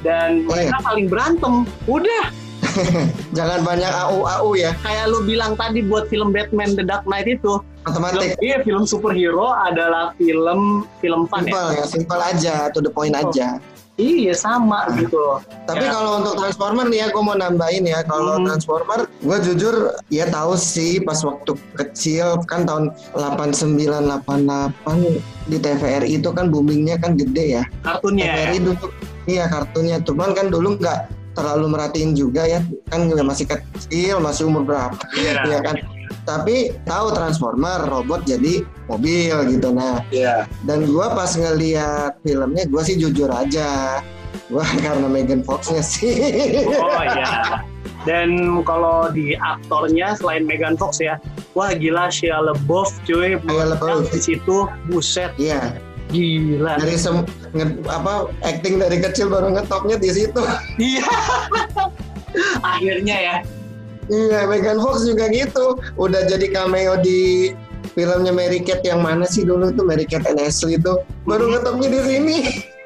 [0.04, 0.70] Dan Iya.
[0.70, 1.54] mereka paling berantem.
[1.88, 2.26] Udah.
[3.38, 7.64] Jangan banyak AU-AU ya, kayak lu bilang tadi buat film Batman The Dark Knight itu.
[7.86, 8.36] Film, matematik.
[8.42, 13.14] iya film superhero adalah film film fun Simpel ya ya, simpel aja, to the point
[13.14, 13.30] Oh.
[13.30, 13.62] aja.
[13.96, 15.92] Iya sama gitu Tapi Ya.
[15.92, 18.04] kalau untuk Transformer nih ya, gue mau nambahin ya.
[18.04, 18.46] Kalau Hmm.
[18.46, 19.76] Transformer, gue jujur
[20.10, 26.98] ya tahu sih pas waktu kecil kan tahun 89 88 di TVRI itu kan boomingnya
[26.98, 27.64] kan gede ya.
[27.82, 28.86] kartunnya TVRI dulu
[29.26, 31.00] iya kartunya, cuman kan dulu nggak
[31.34, 35.76] terlalu merhatiin juga ya, kan juga masih kecil, masih umur berapa, iya ya kan.
[36.26, 39.70] Tapi tahu Transformer robot jadi mobil gitu.
[39.70, 44.02] Nah, iya dan gua pas ngeliat filmnya gua sih jujur aja
[44.48, 46.14] gua karena Megan Fox-nya sih
[46.66, 47.62] oh iya
[48.06, 51.18] Dan kalau di aktornya selain Megan Fox ya,
[51.54, 54.14] wah gila Shia LaBeouf cuy, Shia LaBeouf.
[54.14, 55.74] di situ buset Iya.
[56.10, 56.78] gila.
[56.78, 60.38] Dari sem nge- apa acting dari kecil baru ngetopnya di situ.
[60.78, 61.02] Iya.
[62.70, 63.36] Akhirnya ya.
[64.06, 65.78] Iya, Megan Fox juga gitu.
[65.98, 67.52] Udah jadi cameo di
[67.94, 71.00] filmnya Mary Kate yang mana sih dulu tuh Mary Kate and Ashley itu.
[71.24, 72.38] Baru ngetopnya di sini.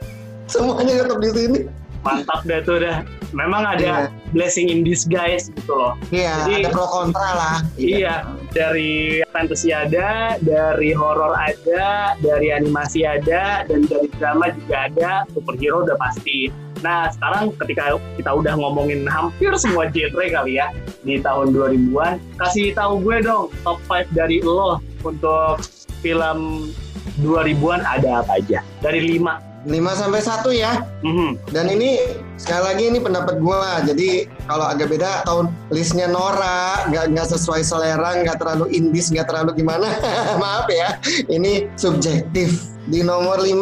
[0.51, 1.60] Semuanya ngetop di sini.
[1.99, 3.03] Mantap dah tuh dah.
[3.36, 4.34] Memang ada Iya.
[4.34, 5.93] blessing in disguise gitu loh.
[6.10, 7.58] Iya, Jadi- ada pro kontra lah.
[7.77, 15.12] Iya, dari fantasy ada, dari horor ada, dari animasi ada, dan dari drama juga ada,
[15.29, 16.49] superhero udah pasti.
[16.80, 20.72] Nah, sekarang ketika kita udah ngomongin hampir semua genre kali ya
[21.04, 25.60] di tahun 2000-an, kasih tahu gue dong top 5 dari lo untuk
[26.00, 26.72] film
[27.20, 28.63] 2000-an ada apa aja?
[28.80, 29.50] Dari 5.
[29.68, 30.72] 5 sampai 1 ya.
[31.04, 31.52] Mhm.
[31.52, 32.00] Dan ini
[32.39, 33.84] sekali lagi ini pendapat gua.
[33.84, 39.28] Jadi kalau agak beda tahun listnya Nora nggak nggak sesuai selera, nggak terlalu indis, nggak
[39.28, 39.92] terlalu gimana.
[40.42, 40.96] Maaf ya.
[41.28, 42.79] Ini subjektif.
[42.89, 43.54] Di nomor 5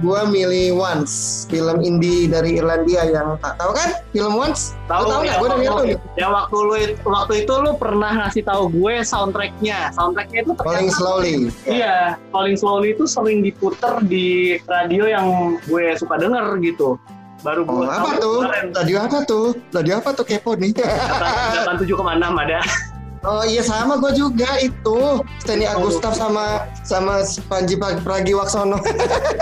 [0.00, 3.92] gua milih Once, film indie dari Irlandia yang tak tahu kan?
[4.10, 4.72] Film Once?
[4.86, 5.20] Tahu nggak?
[5.22, 5.86] ya, Gua udah lihat tuh.
[6.16, 9.92] ya waktu lu waktu itu lu pernah ngasih tahu gue soundtracknya.
[9.92, 11.34] Soundtracknya itu Falling ternyata Slowly.
[11.62, 11.96] Iya,
[12.28, 15.26] Falling Slowly itu sering diputer di radio yang
[15.60, 16.96] gue suka denger gitu.
[17.40, 18.38] Baru Oh, gue apa tuh?
[18.44, 18.64] kemarin.
[18.74, 19.46] Radio apa tuh?
[19.72, 20.72] Radio apa tuh kepo nih?
[20.72, 21.84] 87,6
[22.16, 22.60] ada.
[23.20, 24.98] Oh iya sama gue juga itu
[25.38, 25.76] Stanley Oh.
[25.76, 28.80] Agustaf sama sama Panji Pra- Pragiwaksono.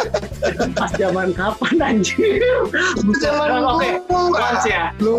[0.74, 2.42] Pas zaman kapan anjir?
[3.18, 4.34] Zaman Oke, dulu.
[4.34, 4.90] once ya.
[4.98, 5.14] Lu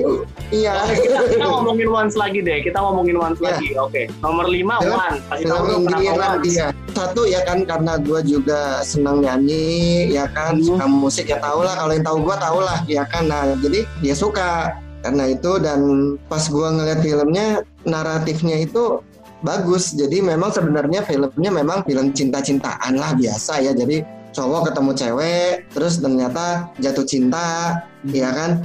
[0.50, 0.76] iya.
[0.86, 2.60] Kita, kita ngomongin once lagi deh.
[2.60, 3.48] Kita ngomongin once Iya.
[3.50, 3.67] lagi.
[3.78, 4.02] Oke.
[4.19, 5.17] Nomor 5 Film- one.
[5.30, 6.10] Kasih tahu kenapa once.
[6.12, 6.67] Irlandia.
[6.89, 9.67] Satu ya kan karena gue juga senang nyanyi
[10.10, 10.67] ya kan Hmm.
[10.67, 13.88] suka musik ya tau lah kalau yang tahu gue tau lah ya kan nah jadi
[14.00, 15.79] dia suka karena itu dan
[16.27, 18.99] pas gue ngeliat filmnya naratifnya itu
[19.43, 19.95] bagus.
[19.95, 23.71] Jadi memang sebenarnya filmnya memang film cinta-cintaan lah biasa ya.
[23.71, 24.03] Jadi
[24.35, 27.79] cowok ketemu cewek terus ternyata jatuh cinta
[28.12, 28.63] ya kan?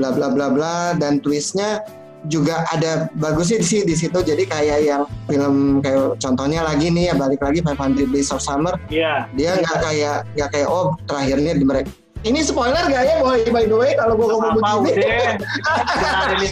[0.00, 0.76] Bla bla bla bla.
[0.96, 1.84] Dan twistnya
[2.24, 4.18] juga ada bagusnya di sini di situ.
[4.24, 8.74] Jadi kayak yang film kayak contohnya lagi nih ya balik lagi 500 Days of Summer.
[8.88, 9.28] Iya.
[9.36, 11.92] dia nggak kayak nggak kayak oh terakhirnya di mereka
[12.24, 13.44] ini spoiler gak ya boy?
[13.52, 15.36] By the way kalau gue ngomong begini.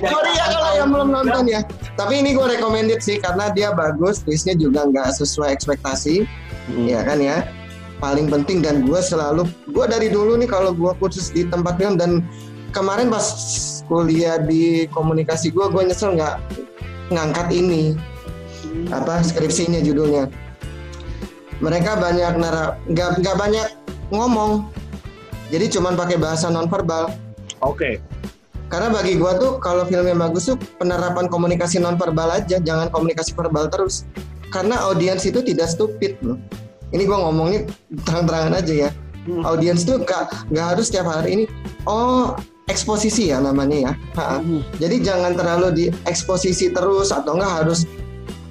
[0.05, 1.49] sorry ya kalau yang belum nonton.
[1.49, 1.65] ya.
[1.97, 6.29] Tapi ini gue recommended sih karena dia bagus twistnya juga nggak sesuai ekspektasi.
[6.69, 6.87] Hmm.
[6.87, 7.49] ya kan ya?
[7.99, 11.97] Paling penting dan gue selalu gue dari dulu nih kalau gue khusus di tempat film
[11.97, 12.21] dan
[12.77, 13.25] kemarin pas
[13.89, 16.37] kuliah di komunikasi gue gue nyesel nggak
[17.09, 17.97] ngangkat ini.
[18.93, 20.29] Apa skripsinya judulnya.
[21.65, 23.69] Mereka banyak nara nggak nggak banyak
[24.13, 24.69] ngomong
[25.53, 27.12] jadi cuman pakai bahasa nonverbal
[27.61, 28.01] Oke.
[28.73, 33.37] karena bagi gua tuh kalau film yang bagus tuh penerapan komunikasi nonverbal aja jangan komunikasi
[33.37, 34.09] verbal terus
[34.49, 36.41] karena audiens itu tidak stupid loh
[36.97, 37.69] ini gua ngomongnya
[38.09, 39.47] terang-terangan aja ya Hmm.
[39.47, 41.45] audiens tuh nggak nggak harus setiap hari ini
[41.87, 42.35] oh
[42.67, 44.43] eksposisi ya namanya ya Ha-ha.
[44.43, 44.67] Hmm.
[44.83, 47.87] jadi jangan terlalu di eksposisi terus atau enggak harus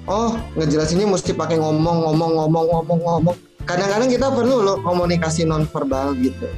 [0.08, 3.36] oh ngejelasinnya mesti pakai ngomong ngomong ngomong ngomong ngomong
[3.68, 6.48] kadang-kadang kita perlu loh komunikasi nonverbal gitu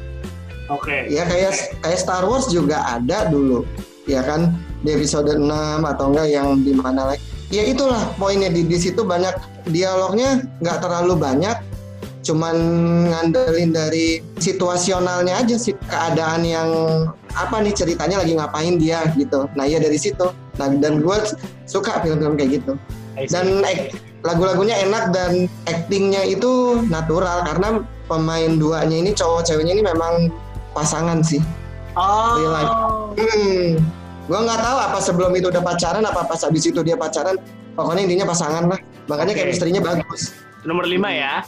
[0.72, 1.12] Oke.
[1.12, 3.68] ya kayak kayak Star Wars juga ada dulu.
[4.08, 4.56] Ya kan?
[4.84, 5.48] Di episode 6
[5.80, 7.24] atau enggak yang di mana lagi.
[7.52, 8.48] Ya itulah poinnya.
[8.48, 9.32] Di di situ banyak
[9.68, 11.56] dialognya nggak terlalu banyak.
[12.24, 12.56] Cuman
[13.12, 15.76] ngandelin dari situasionalnya aja sih.
[15.88, 16.68] Keadaan yang
[17.36, 19.48] apa nih ceritanya lagi ngapain dia gitu.
[19.56, 20.32] Nah ya dari situ.
[20.56, 21.16] Nah dan gue
[21.68, 22.72] suka film-film kayak gitu.
[23.28, 23.60] Dan
[24.24, 27.44] lagu-lagunya enak dan actingnya itu natural.
[27.44, 30.32] Karena pemain duanya ini cowok ceweknya ini memang
[30.74, 31.40] pasangan sih
[31.94, 32.34] Oh.
[32.42, 32.74] real life.
[33.22, 33.78] hmm.
[34.26, 37.38] gue nggak tahu apa sebelum itu udah pacaran apa pas habis itu dia pacaran
[37.78, 39.40] pokoknya intinya pasangan lah makanya Oke.
[39.46, 40.34] chemistry-nya bagus
[40.64, 41.44] Nomor 5 ya.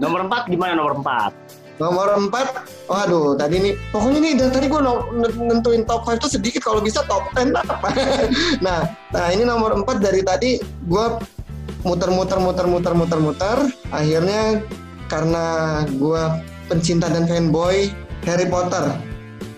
[0.00, 1.30] Nomor 4 gimana nomor 4?
[1.74, 4.80] nomor 4 waduh tadi nih pokoknya nih dari tadi gue
[5.42, 7.88] nentuin top 5 tuh sedikit kalau bisa top 10 apa
[8.64, 11.06] nah nah ini nomor 4 dari tadi gue
[11.82, 13.58] muter-muter muter-muter muter-muter
[13.90, 14.62] akhirnya
[15.10, 15.44] karena
[15.90, 16.22] gue
[16.70, 17.90] pencinta dan fanboy
[18.24, 18.84] Harry Potter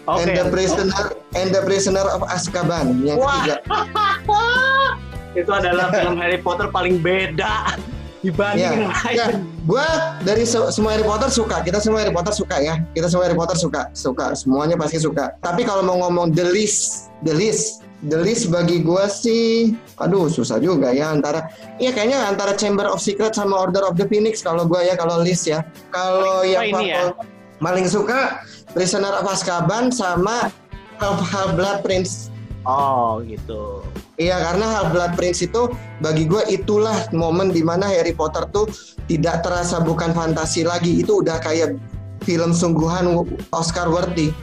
[0.06, 0.22] Oke.
[0.22, 1.02] and the Prisoner
[1.32, 3.42] and the Prisoner of Azkaban yang Wah.
[3.42, 3.56] ketiga
[5.40, 7.76] itu adalah film Harry Potter paling beda
[8.24, 9.14] dibanding Ya, yang lain.
[9.14, 9.26] ya.
[9.62, 9.86] Gua
[10.22, 11.62] dari se- semua Harry Potter suka.
[11.62, 12.82] Kita semua Harry Potter suka ya.
[12.90, 14.34] Kita semua Harry Potter suka, suka.
[14.34, 15.36] Semuanya pasti suka.
[15.38, 20.58] Tapi kalau mau ngomong the list, the list, the list bagi gua sih, aduh susah
[20.58, 24.66] juga ya antara, iya kayaknya antara Chamber of Secret sama Order of the Phoenix kalau
[24.66, 25.62] gua ya kalau list ya.
[25.94, 27.14] Kalau suka yang ini ya?
[27.60, 28.42] Paling suka
[28.76, 30.52] Prisoner of Azkaban sama
[31.00, 32.28] Half Half Blood Prince.
[32.66, 33.84] Oh gitu.
[34.16, 38.66] Iya karena Half Blood Prince itu bagi gue itulah momen di mana Harry Potter tuh
[39.06, 41.78] tidak terasa bukan fantasi lagi itu udah kayak
[42.24, 44.34] film sungguhan Oscar worthy.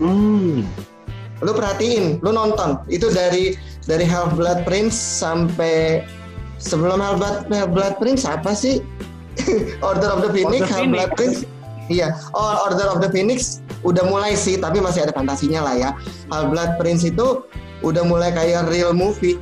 [0.00, 0.66] Hmm.
[1.40, 3.56] Lu perhatiin, lu nonton itu dari
[3.88, 6.04] dari Half Blood Prince sampai
[6.60, 8.84] sebelum Half Blood, Half Blood Prince apa sih?
[9.88, 10.90] Order of the Phoenix, Half.
[10.90, 11.48] Blood Prince.
[11.90, 15.90] Iya, oh Order of the Phoenix udah mulai sih, tapi masih ada fantasinya lah ya.
[16.30, 17.42] Half Blood Prince itu
[17.82, 19.36] udah mulai kayak real movie.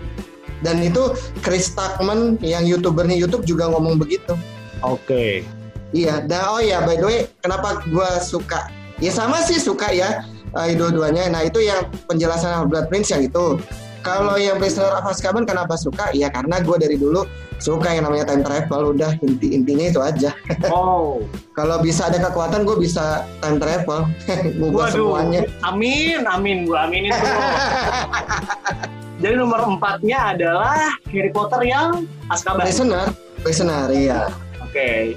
[0.64, 4.34] Dan itu Chris Tuckman yang youtubernya YouTube juga ngomong begitu.
[4.82, 5.46] Oke.
[5.92, 8.72] Iya, dan oh ya by the way, kenapa gua suka?
[8.98, 10.24] Ya sama sih suka ya
[10.56, 11.28] uh, dua-duanya.
[11.30, 13.60] Nah itu yang penjelasan Half Blood Prince yang itu.
[14.08, 16.08] Kalau yang Prisoner of Azkaban kenapa suka?
[16.10, 18.96] Ya karena gue dari dulu suka yang namanya time travel.
[18.96, 20.32] Udah inti intinya itu aja.
[20.72, 21.20] Oh.
[21.52, 24.08] Kalau bisa ada kekuatan gue bisa time travel.
[24.58, 24.94] Ngubah Waduh.
[24.96, 25.40] semuanya.
[25.60, 27.28] Amin, amin, gua aminin tuh.
[29.22, 32.62] Jadi nomor empatnya adalah Harry Potter yang Azkaban.
[32.62, 32.70] Oke.
[32.70, 33.06] Prisoner,
[33.42, 34.20] Prisoner iya.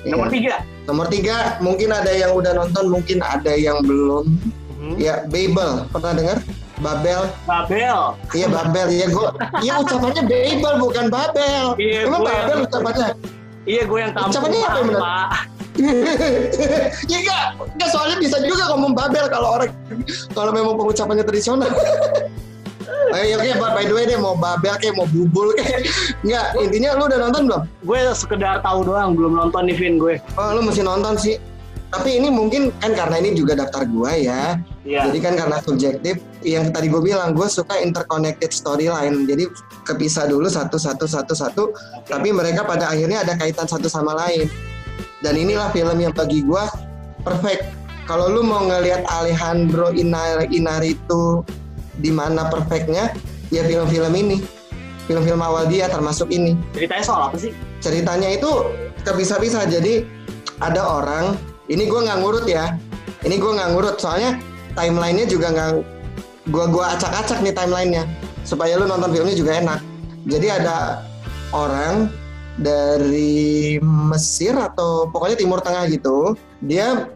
[0.04, 0.34] Nomor Iya.
[0.34, 0.56] tiga.
[0.90, 4.26] Nomor tiga mungkin ada yang udah nonton, mungkin ada yang belum.
[4.74, 4.96] Hmm.
[4.98, 6.38] Ya Babel pernah dengar?
[6.82, 7.22] Babel.
[7.46, 8.00] Babel.
[8.34, 9.30] Iya Babel ya gue.
[9.62, 11.66] Iya ucapannya Babel bukan Babel.
[11.78, 13.08] Iya, Emang Babel yang- ucapannya?
[13.62, 15.06] Iya, gue yang kampung Ucapannya apa benar?
[17.08, 17.46] Iya enggak,
[17.80, 19.72] enggak soalnya bisa juga ngomong Babel kalau orang
[20.36, 21.72] kalau memang pengucapannya tradisional.
[23.16, 25.88] Ayo oke by the way deh mau Babel kayak mau bubul kayak
[26.22, 27.62] enggak intinya lu udah nonton belum?
[27.88, 30.20] Gue sekedar tahu doang, belum nonton nih Vin gue.
[30.36, 31.40] Oh lu mesti nonton sih.
[31.92, 34.56] Tapi ini mungkin kan karena ini juga daftar gua ya.
[34.88, 35.12] Iya.
[35.12, 39.28] Jadi kan karena subjektif yang tadi gue bilang gue suka interconnected storyline.
[39.28, 39.46] Jadi
[39.86, 41.64] kepisah dulu satu satu satu satu
[42.08, 44.48] tapi mereka pada akhirnya ada kaitan satu sama lain.
[45.22, 46.64] Dan inilah film yang bagi gue
[47.22, 47.70] perfect.
[48.10, 51.46] Kalau lu mau ngelihat Alejandro Inar Inarritu
[52.02, 53.14] di mana perfectnya,
[53.54, 54.42] ya film-film ini.
[55.06, 56.58] Film-film awal dia termasuk ini.
[56.74, 57.54] Ceritanya soal apa sih?
[57.84, 58.50] Ceritanya itu
[59.06, 59.70] kepisah-pisah.
[59.70, 60.02] Jadi
[60.58, 61.38] ada orang,
[61.72, 62.76] ini gue nggak ngurut ya.
[63.24, 64.36] Ini gue nggak ngurut soalnya
[64.76, 65.72] timelinenya juga nggak
[66.50, 68.04] gua gua acak-acak nih timelinenya
[68.42, 69.80] supaya lu nonton filmnya juga enak.
[70.26, 71.06] Jadi ada
[71.54, 72.10] orang
[72.58, 76.34] dari Mesir atau pokoknya Timur Tengah gitu,
[76.66, 77.10] dia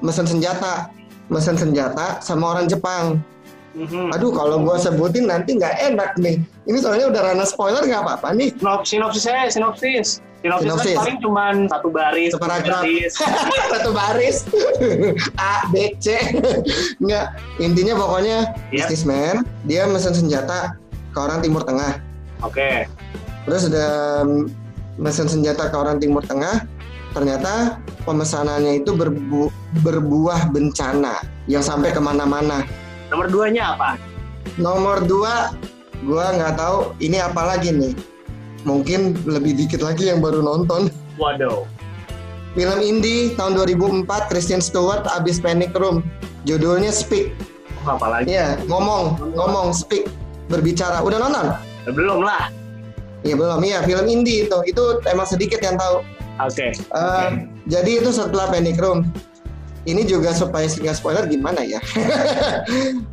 [0.00, 0.88] mesen senjata,
[1.28, 3.20] mesen senjata sama orang Jepang.
[3.76, 4.10] Mhm.
[4.16, 6.40] Aduh kalau gua sebutin nanti nggak enak nih.
[6.66, 8.50] Ini soalnya udah ranah spoiler nggak apa-apa nih.
[8.56, 10.24] Sinop- Sinopsisnya sinopsis.
[10.40, 10.94] Sinopsis, Sinopsis.
[10.94, 12.80] kan paling cuman satu baris, Separagraf.
[12.80, 13.12] baris.
[13.72, 14.36] satu baris
[15.36, 16.16] A B C
[16.98, 17.26] nggak
[17.58, 18.38] intinya pokoknya
[18.70, 18.88] Yep.
[18.88, 22.00] businessman dia mesen senjata ke orang Timur Tengah
[22.40, 22.88] Oke.
[23.44, 24.24] terus udah
[24.96, 26.64] mesen senjata ke orang Timur Tengah
[27.10, 32.64] ternyata pemesanannya itu berbu- berbuah bencana yang sampai ke mana-mana
[33.08, 33.98] Nomor duanya apa?
[34.56, 35.52] nomor dua
[36.00, 37.92] gua nggak tahu ini apa lagi nih
[38.62, 41.64] mungkin lebih dikit lagi yang baru nonton Waduh.
[42.50, 46.02] Film indie tahun 2004 Christian Stewart abis Panic Room.
[46.42, 47.30] Judulnya Speak.
[47.86, 48.34] Oh, apa lagi?
[48.34, 50.10] Iya, ngomong, ngomong, speak,
[50.48, 50.98] berbicara.
[51.00, 51.54] Udah nonton?
[51.88, 52.50] Belum lah.
[53.22, 53.60] Iya belum.
[53.62, 54.58] Iya, film indie itu.
[54.66, 56.02] Itu emang sedikit yang tahu.
[56.40, 56.72] Oke.
[56.74, 57.28] Eh,
[57.68, 59.06] Jadi itu setelah Panic Room.
[59.84, 61.78] Ini juga supaya nggak spoiler gimana ya?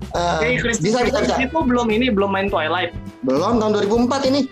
[0.07, 1.35] Eh, Hey, Christy bisa bisa bisa.
[1.37, 2.95] itu belum ini belum main Twilight.
[3.21, 4.47] Belum tahun 2004 ini.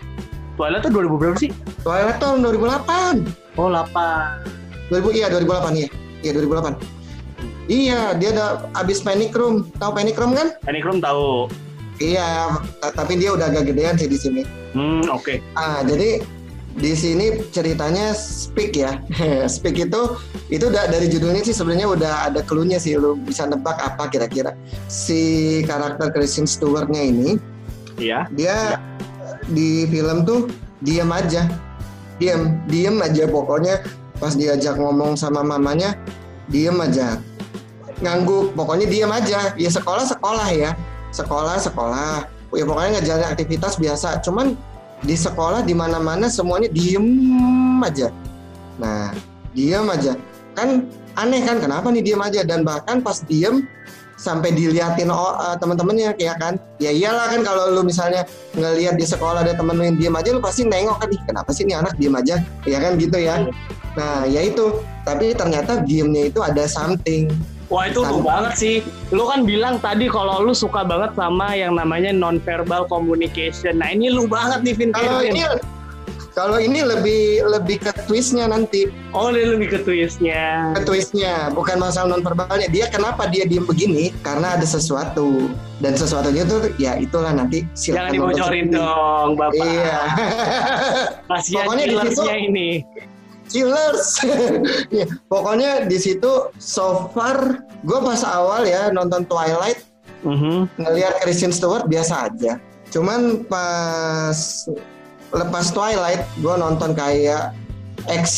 [0.55, 1.51] Twilight tuh 2000 berapa sih?
[1.81, 3.23] Twilight tahun 2008.
[3.55, 4.39] Oh, 8.
[4.89, 5.89] 2000 iya 2008 iya.
[6.21, 6.79] Iya 2008.
[7.65, 9.65] Iya, dia ada abis Panic Room.
[9.75, 10.53] Tahu Panic Room kan?
[10.61, 11.49] Panic Room tahu.
[11.97, 14.41] Iya, ta- tapi dia udah agak gedean sih di sini.
[14.71, 15.41] Hmm, oke.
[15.55, 16.21] Ah, jadi
[16.75, 18.99] di sini ceritanya speak ya.
[19.49, 20.01] speak itu
[20.47, 24.53] itu udah dari judulnya sih sebenarnya udah ada clue-nya sih lu bisa nebak apa kira-kira.
[24.85, 25.21] Si
[25.63, 27.39] karakter Kristen Stewart-nya ini
[27.95, 28.27] Iya.
[28.29, 28.75] dia
[29.51, 30.49] di film tuh
[30.81, 31.45] diam aja.
[32.15, 33.83] Diam, diam aja pokoknya
[34.15, 35.99] pas diajak ngomong sama mamanya
[36.47, 37.19] diam aja.
[37.99, 39.55] Ngangguk, pokoknya diam aja.
[39.55, 40.71] Ya sekolah sekolah ya.
[41.11, 42.27] Sekolah sekolah.
[42.55, 44.23] Ya pokoknya ngejalan aktivitas biasa.
[44.23, 44.55] Cuman
[45.03, 47.03] di sekolah di mana-mana semuanya diem
[47.83, 48.11] aja.
[48.79, 49.11] Nah,
[49.51, 50.15] diem aja.
[50.55, 50.87] Kan
[51.19, 53.67] aneh kan kenapa nih diem aja dan bahkan pas diem
[54.15, 56.55] sampai diliatin oh, eh, teman-temannya ya kan.
[56.79, 58.23] Ya iyalah kan kalau lu misalnya
[58.55, 61.49] ngelihat di sekolah ada temen lu yang diem aja lu pasti nengok kan nih kenapa
[61.51, 62.35] sih ini anak diem aja
[62.67, 63.35] ya kan gitu ya.
[63.95, 64.83] Nah, ya itu.
[65.05, 67.31] Tapi ternyata diemnya itu ada something.
[67.69, 68.75] Wah itu lu banget sih.
[69.09, 73.81] Lu kan bilang tadi kalau lu suka banget sama yang namanya non-verbal communication.
[73.81, 74.89] Nah ini lu banget nih Vin.
[74.93, 75.33] Kalau Vin.
[75.33, 75.41] ini
[76.35, 78.91] Kalau ini lebih lebih ke twistnya nanti.
[79.15, 80.75] Oh, dia lebih ke twistnya.
[80.75, 82.67] Ke twistnya, bukan masalah non verbalnya.
[82.67, 84.11] Dia kenapa dia diem begini?
[84.19, 85.47] Karena ada sesuatu
[85.79, 89.63] dan sesuatunya tuh ya itulah nanti Jangan dibocorin dong, bapak.
[89.63, 89.99] Iya.
[91.31, 92.69] Kasihan Pokoknya di situ ini.
[93.47, 94.07] Chillers.
[94.99, 99.87] ya, pokoknya di situ so far gue pas awal ya nonton Twilight
[100.27, 100.83] mm-hmm.
[100.83, 102.59] ngelihat Kristen Stewart biasa aja.
[102.91, 104.67] Cuman pas
[105.33, 107.55] lepas Twilight gue nonton kayak
[108.05, 108.29] X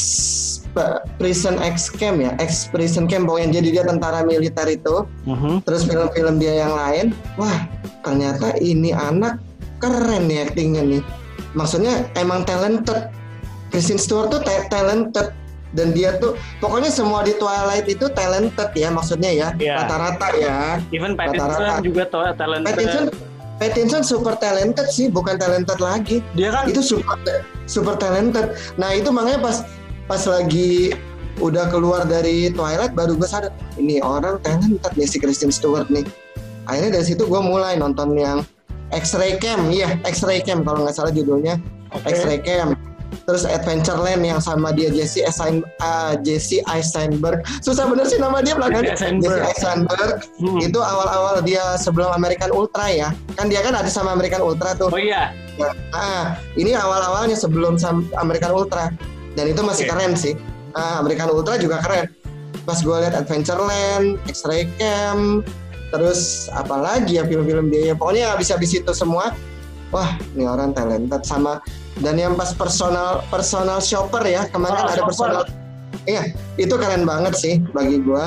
[1.17, 5.09] Prison X Camp ya, X Prison Camp pokoknya jadi dia tentara militer itu.
[5.25, 5.57] Uh-huh.
[5.65, 7.65] Terus film-film dia yang lain, wah
[8.05, 9.41] ternyata ini anak
[9.81, 11.01] keren nih aktingnya nih.
[11.57, 13.09] Maksudnya emang talented.
[13.73, 15.33] Kristen Stewart tuh ta- talented
[15.75, 19.83] dan dia tuh pokoknya semua di Twilight itu talented ya maksudnya ya yeah.
[19.83, 20.57] rata-rata ya.
[20.95, 22.07] Even Pattinson juga
[22.37, 22.63] talented.
[22.69, 23.05] Pattinson
[23.57, 26.21] Pattinson super talented sih, bukan talented lagi.
[26.37, 27.17] Dia kan itu super
[27.65, 28.53] super talented.
[28.77, 29.57] Nah itu makanya pas
[30.05, 30.93] pas lagi
[31.37, 36.05] udah keluar dari Twilight baru gue sadar ini orang talented nih si Kristen Stewart nih.
[36.69, 38.45] Akhirnya dari situ gue mulai nonton yang
[38.93, 41.59] X-Ray Camp, iya X-Ray Camp kalau nggak salah judulnya
[41.91, 42.13] okay.
[42.13, 42.77] X-Ray Camp.
[43.27, 47.43] Terus Adventureland yang sama dia Jesse Eisen, uh, Jesse Eisenberg.
[47.59, 48.95] Susah bener sih nama dia belakangnya.
[48.95, 50.23] Jesse Eisenberg.
[50.39, 50.63] Hmm.
[50.63, 53.11] Itu awal-awal dia sebelum American Ultra ya.
[53.35, 54.87] Kan dia kan ada sama American Ultra tuh.
[54.87, 55.35] Oh iya.
[55.59, 57.75] Nah, ini awal-awalnya sebelum
[58.15, 58.95] American Ultra.
[59.35, 59.91] Dan itu masih okay.
[59.91, 60.33] keren sih.
[60.71, 62.07] Nah, American Ultra juga keren.
[62.63, 65.43] Pas gue liat Adventureland, X-Ray Camp,
[65.91, 67.91] terus apalagi ya film-film dia.
[67.91, 69.35] Pokoknya habis-habis itu semua.
[69.91, 71.59] Wah, ini orang talented sama
[72.01, 75.43] dan yang pas personal personal shopper ya kemarin oh, ada personal
[76.05, 78.25] iya itu keren banget sih bagi gue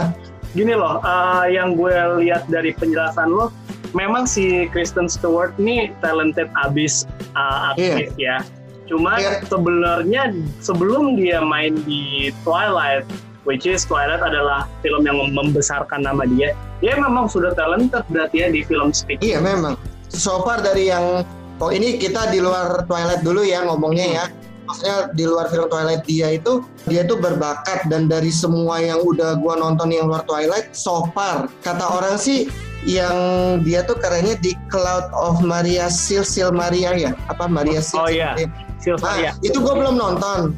[0.54, 3.54] gini loh uh, yang gue lihat dari penjelasan lo
[3.94, 8.40] memang si Kristen Stewart nih talented abis uh, aktif yeah.
[8.42, 8.46] ya.
[8.90, 9.38] Cuma yeah.
[9.46, 13.06] sebenarnya sebelum dia main di Twilight
[13.46, 18.48] which is Twilight adalah film yang membesarkan nama dia dia memang sudah talented berarti ya
[18.50, 19.22] di film Speak.
[19.22, 19.78] Iya memang.
[20.10, 21.22] So far dari yang
[21.60, 24.24] Oh ini kita di luar Twilight dulu ya ngomongnya ya.
[24.64, 29.36] Maksudnya di luar film Twilight dia itu dia tuh berbakat dan dari semua yang udah
[29.36, 32.46] gua nonton yang luar Twilight so far kata orang sih
[32.86, 33.12] yang
[33.60, 38.08] dia tuh kerennya di Cloud of Maria Sil Sil Maria ya apa Maria Sil Oh
[38.08, 38.38] iya.
[38.80, 39.36] Sil Maria.
[39.36, 40.56] Nah, itu gue belum nonton.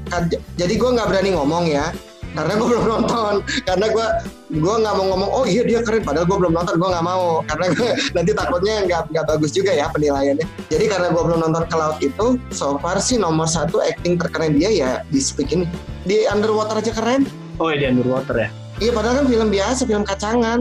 [0.55, 1.91] Jadi gue nggak berani ngomong ya
[2.33, 3.35] karena gue belum nonton.
[3.65, 4.07] Karena gue
[4.53, 6.03] gue nggak mau ngomong oh iya dia keren.
[6.05, 7.45] Padahal gue belum nonton gue nggak mau.
[7.47, 10.47] Karena gue, nanti takutnya nggak nggak bagus juga ya penilaiannya.
[10.73, 14.71] Jadi karena gue belum nonton Cloud itu so far sih nomor satu acting terkeren dia
[14.73, 15.69] ya di Speak ini.
[16.09, 17.29] Di Underwater aja keren.
[17.61, 18.49] Oh iya di Underwater ya?
[18.81, 20.59] Iya padahal kan film biasa film kacangan.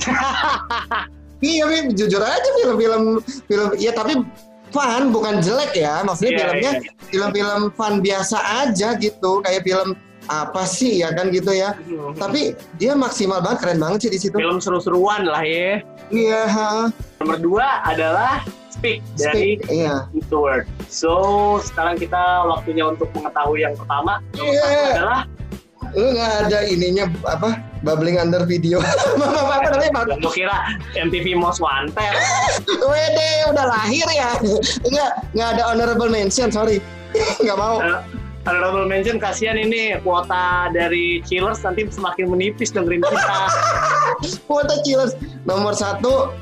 [1.40, 4.20] Iya jujur aja film-film film ya tapi
[4.68, 6.04] fun bukan jelek ya.
[6.04, 7.08] Maksudnya yeah, filmnya yeah, yeah.
[7.08, 9.40] film-film fun biasa aja gitu.
[9.40, 9.96] Kayak film
[10.30, 11.74] apa sih ya kan gitu ya.
[11.74, 12.14] Hmm.
[12.14, 14.34] Tapi dia maksimal banget, keren banget sih di situ.
[14.38, 15.82] Film seru-seruan lah ya.
[16.14, 16.42] Iya.
[17.18, 20.06] Nomor dua adalah Speak, Speak dari iya.
[20.30, 20.64] The Word.
[20.86, 24.22] So sekarang kita waktunya untuk mengetahui yang pertama.
[24.38, 24.62] Yang yeah.
[24.62, 25.20] pertama adalah
[25.98, 31.58] lu nggak ada ininya apa bubbling under video apa apa namanya lu kira MTV Most
[31.58, 32.14] Wanted
[32.90, 34.30] wede udah lahir ya
[34.86, 36.78] enggak nggak ada honorable mention sorry
[37.42, 38.06] nggak mau uh,
[38.48, 43.40] honorable mention kasihan ini kuota dari Chillers nanti semakin menipis dengerin kita.
[44.48, 46.32] kuota Chillers nomor satu.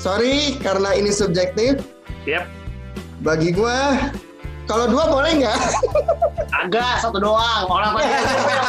[0.00, 1.80] Sorry karena ini subjektif.
[2.26, 2.44] Yep.
[3.22, 4.10] Bagi gua
[4.64, 5.60] kalau dua boleh nggak?
[6.64, 7.64] Agak satu doang.
[7.68, 8.00] Orang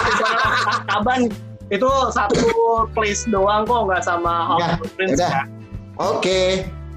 [0.91, 1.31] kaban
[1.73, 2.45] itu satu
[2.93, 5.49] place doang kok nggak sama House of Prince ya.
[5.95, 6.45] Oke, okay.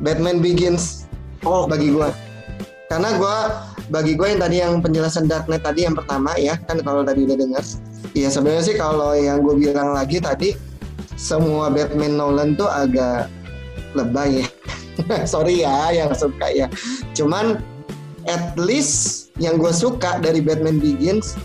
[0.03, 1.07] Batman Begins.
[1.47, 2.11] Oh, bagi gua.
[2.91, 3.37] Karena gua
[3.89, 7.25] bagi gue yang tadi yang penjelasan Dark Knight tadi yang pertama ya kan kalau tadi
[7.25, 7.65] udah dengar.
[8.13, 10.57] Ya sebenarnya sih kalau yang gue bilang lagi tadi
[11.19, 13.33] semua Batman Nolan tuh agak
[13.97, 14.47] lebay ya.
[15.33, 16.67] Sorry ya yang suka ya.
[17.17, 17.61] Cuman
[18.29, 21.37] at least yang gue suka dari Batman Begins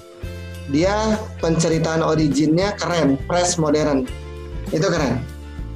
[0.71, 4.07] dia penceritaan originnya keren fresh modern.
[4.71, 5.19] Itu keren.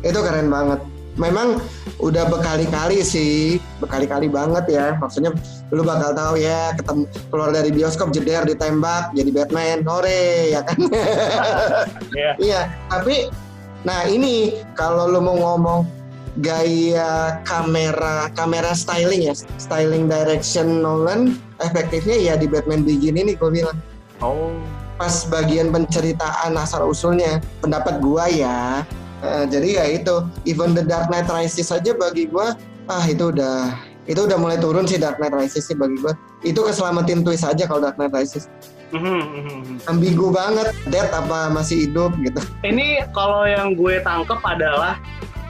[0.03, 0.79] Itu keren banget
[1.17, 1.57] memang
[1.97, 4.85] udah berkali-kali sih, berkali-kali banget ya.
[5.01, 5.33] Maksudnya
[5.73, 7.03] lu bakal tahu ya, ketemu
[7.33, 10.79] keluar dari bioskop jeder ditembak jadi Batman, hore ya kan.
[12.17, 12.33] Iya.
[12.39, 12.63] yeah.
[12.89, 13.29] tapi
[13.85, 15.85] nah ini kalau lu mau ngomong
[16.41, 23.49] gaya kamera kamera styling ya, styling direction Nolan efektifnya ya di Batman Begin ini gue
[23.49, 23.77] bilang.
[24.21, 24.53] Oh.
[24.97, 28.81] Pas bagian penceritaan asal usulnya, pendapat gua ya,
[29.17, 30.15] Uh, jadi ya itu,
[30.45, 32.47] even The Dark Knight Rises saja bagi gue,
[32.87, 33.75] ah itu udah
[34.07, 36.15] itu udah mulai turun sih Dark Knight Rises sih bagi gue
[36.47, 38.47] itu keselamatin twist aja kalau Dark Knight Rises
[38.95, 39.83] Mhm, mhm.
[39.91, 44.95] ambigu banget dead apa masih hidup gitu Ini kalau yang gue tangkep adalah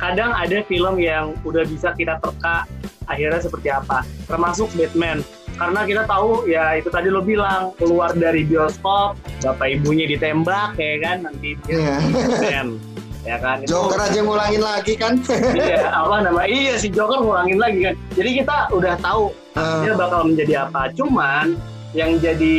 [0.01, 2.65] kadang ada film yang udah bisa kita terka
[3.05, 4.01] akhirnya seperti apa.
[4.25, 5.21] Termasuk Batman.
[5.57, 11.01] Karena kita tahu ya itu tadi lo bilang keluar dari bioskop, bapak ibunya ditembak ya
[11.01, 11.57] kan nanti.
[11.65, 12.77] Batman.
[13.27, 13.59] ya kan?
[13.61, 15.13] Itu- Joker aja ngulangin lagi kan?
[15.53, 17.95] Iya apa nama iya si Joker ngulangin lagi kan.
[18.15, 20.93] Jadi kita udah tahu Ah, dia bakal menjadi apa.
[20.95, 21.59] Cuman
[21.91, 22.55] yang jadi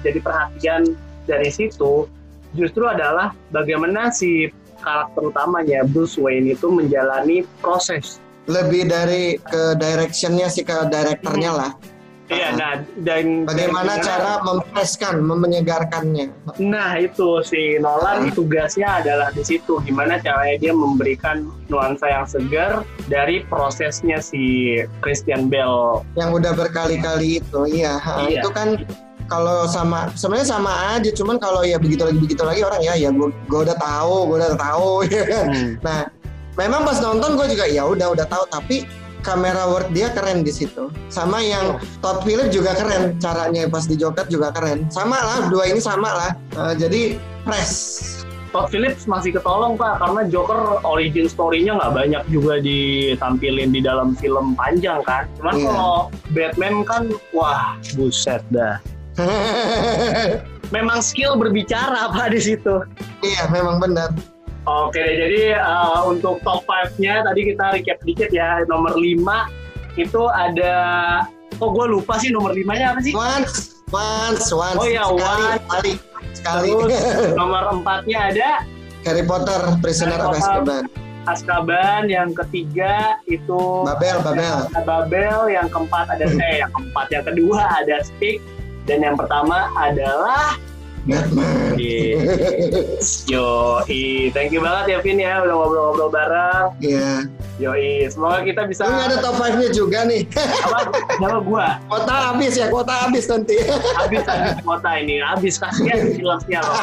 [0.00, 0.96] jadi perhatian
[1.28, 2.08] dari situ
[2.56, 4.48] justru adalah bagaimana si
[4.80, 8.18] karakter utamanya Bruce Wayne itu menjalani proses.
[8.50, 11.70] Lebih dari ke directionnya sih ke direkturnya lah
[12.30, 16.30] iya nah dan bagaimana dan- cara memfreshkan menyegarkannya?
[16.58, 22.86] Nah itu si Nolan tugasnya adalah di situ gimana caranya dia memberikan nuansa yang segar
[23.10, 26.06] dari prosesnya si Christian Bale.
[26.14, 28.40] Yang udah berkali-kali itu iya, Iya.
[28.40, 28.78] itu kan
[29.26, 33.08] kalau sama sebenarnya sama aja cuman kalau ya begitu lagi begitu lagi orang ya ya
[33.14, 33.32] gue
[33.64, 34.90] udah tahu gue udah tahu.
[35.08, 35.46] Ya kan
[35.80, 36.00] nah
[36.54, 38.84] memang pas nonton gue juga ya udah udah tahu tapi
[39.22, 43.94] kamera work dia keren di situ sama yang Todd Phillips juga keren caranya pas di
[43.94, 47.02] Joker juga keren sama lah dua ini sama lah Eh, jadi
[47.42, 47.74] fresh
[48.52, 54.12] Todd Phillips masih ketolong pak karena Joker origin story-nya nggak banyak juga ditampilin di dalam
[54.12, 55.24] film panjang kan.
[55.40, 55.64] Cuman Iya.
[55.72, 55.96] kalau
[56.36, 57.02] Batman kan
[57.32, 58.76] wah buset dah.
[60.76, 62.84] Memang skill berbicara pak di situ.
[63.22, 64.12] iya memang benar
[64.62, 68.62] Oke jadi eh, untuk top 5-nya tadi kita recap dikit ya.
[68.70, 70.74] Nomor 5 itu ada
[71.52, 73.12] kok gue lupa sih nomor 5-nya apa sih?
[73.12, 75.60] once once once Oh iya, sekali once.
[75.60, 75.92] sekali
[76.32, 78.48] sekali Terus nomor 4-nya ada
[79.04, 80.48] Harry Potter Prisoner Harry of Potter.
[80.48, 80.84] Azkaban
[81.22, 87.62] Azkaban, yang ketiga itu Babel Babel Babel, yang keempat ada eh yang keempat, yang kedua
[87.78, 88.42] ada Stick
[88.90, 90.58] dan yang pertama adalah
[91.02, 91.74] Batman
[93.26, 93.82] Yo,
[94.30, 96.66] thank you banget ya Vin ya udah ngobrol-ngobrol bareng.
[96.78, 97.26] Iya.
[97.60, 100.24] Yoi, semoga kita bisa nggak ada top 5 nya juga nih.
[100.66, 100.78] apa
[101.20, 103.54] sama gua Kota habis ya, kota habis nanti.
[103.98, 106.76] habis habis kota ini habis kasihan Chillersnya loh.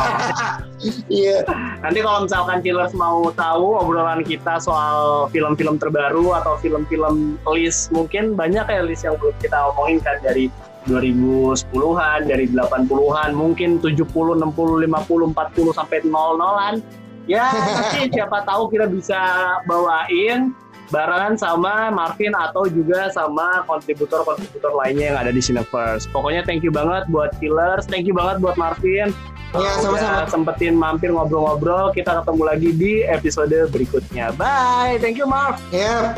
[1.12, 1.44] Iya.
[1.84, 8.36] Nanti kalau misalkan Chillers mau tahu obrolan kita soal film-film terbaru atau film-film list mungkin
[8.36, 10.48] banyak ya list yang belum kita omongin kan dari
[10.90, 16.74] 2010-an, dari 80-an, mungkin 70, 60, 50, 40 sampai 00-an.
[17.30, 17.46] Ya,
[17.78, 19.22] nanti siapa tahu kita bisa
[19.70, 20.58] bawain
[20.90, 26.10] barengan sama Marvin atau juga sama kontributor-kontributor lainnya yang ada di Cineverse.
[26.10, 29.14] Pokoknya thank you banget buat Killers, thank you banget buat Marvin.
[29.50, 30.30] Iya, sama-sama.
[30.30, 31.90] Sempetin mampir ngobrol-ngobrol.
[31.94, 34.30] Kita ketemu lagi di episode berikutnya.
[34.38, 35.58] Bye, thank you Marv.
[35.74, 36.14] Ya,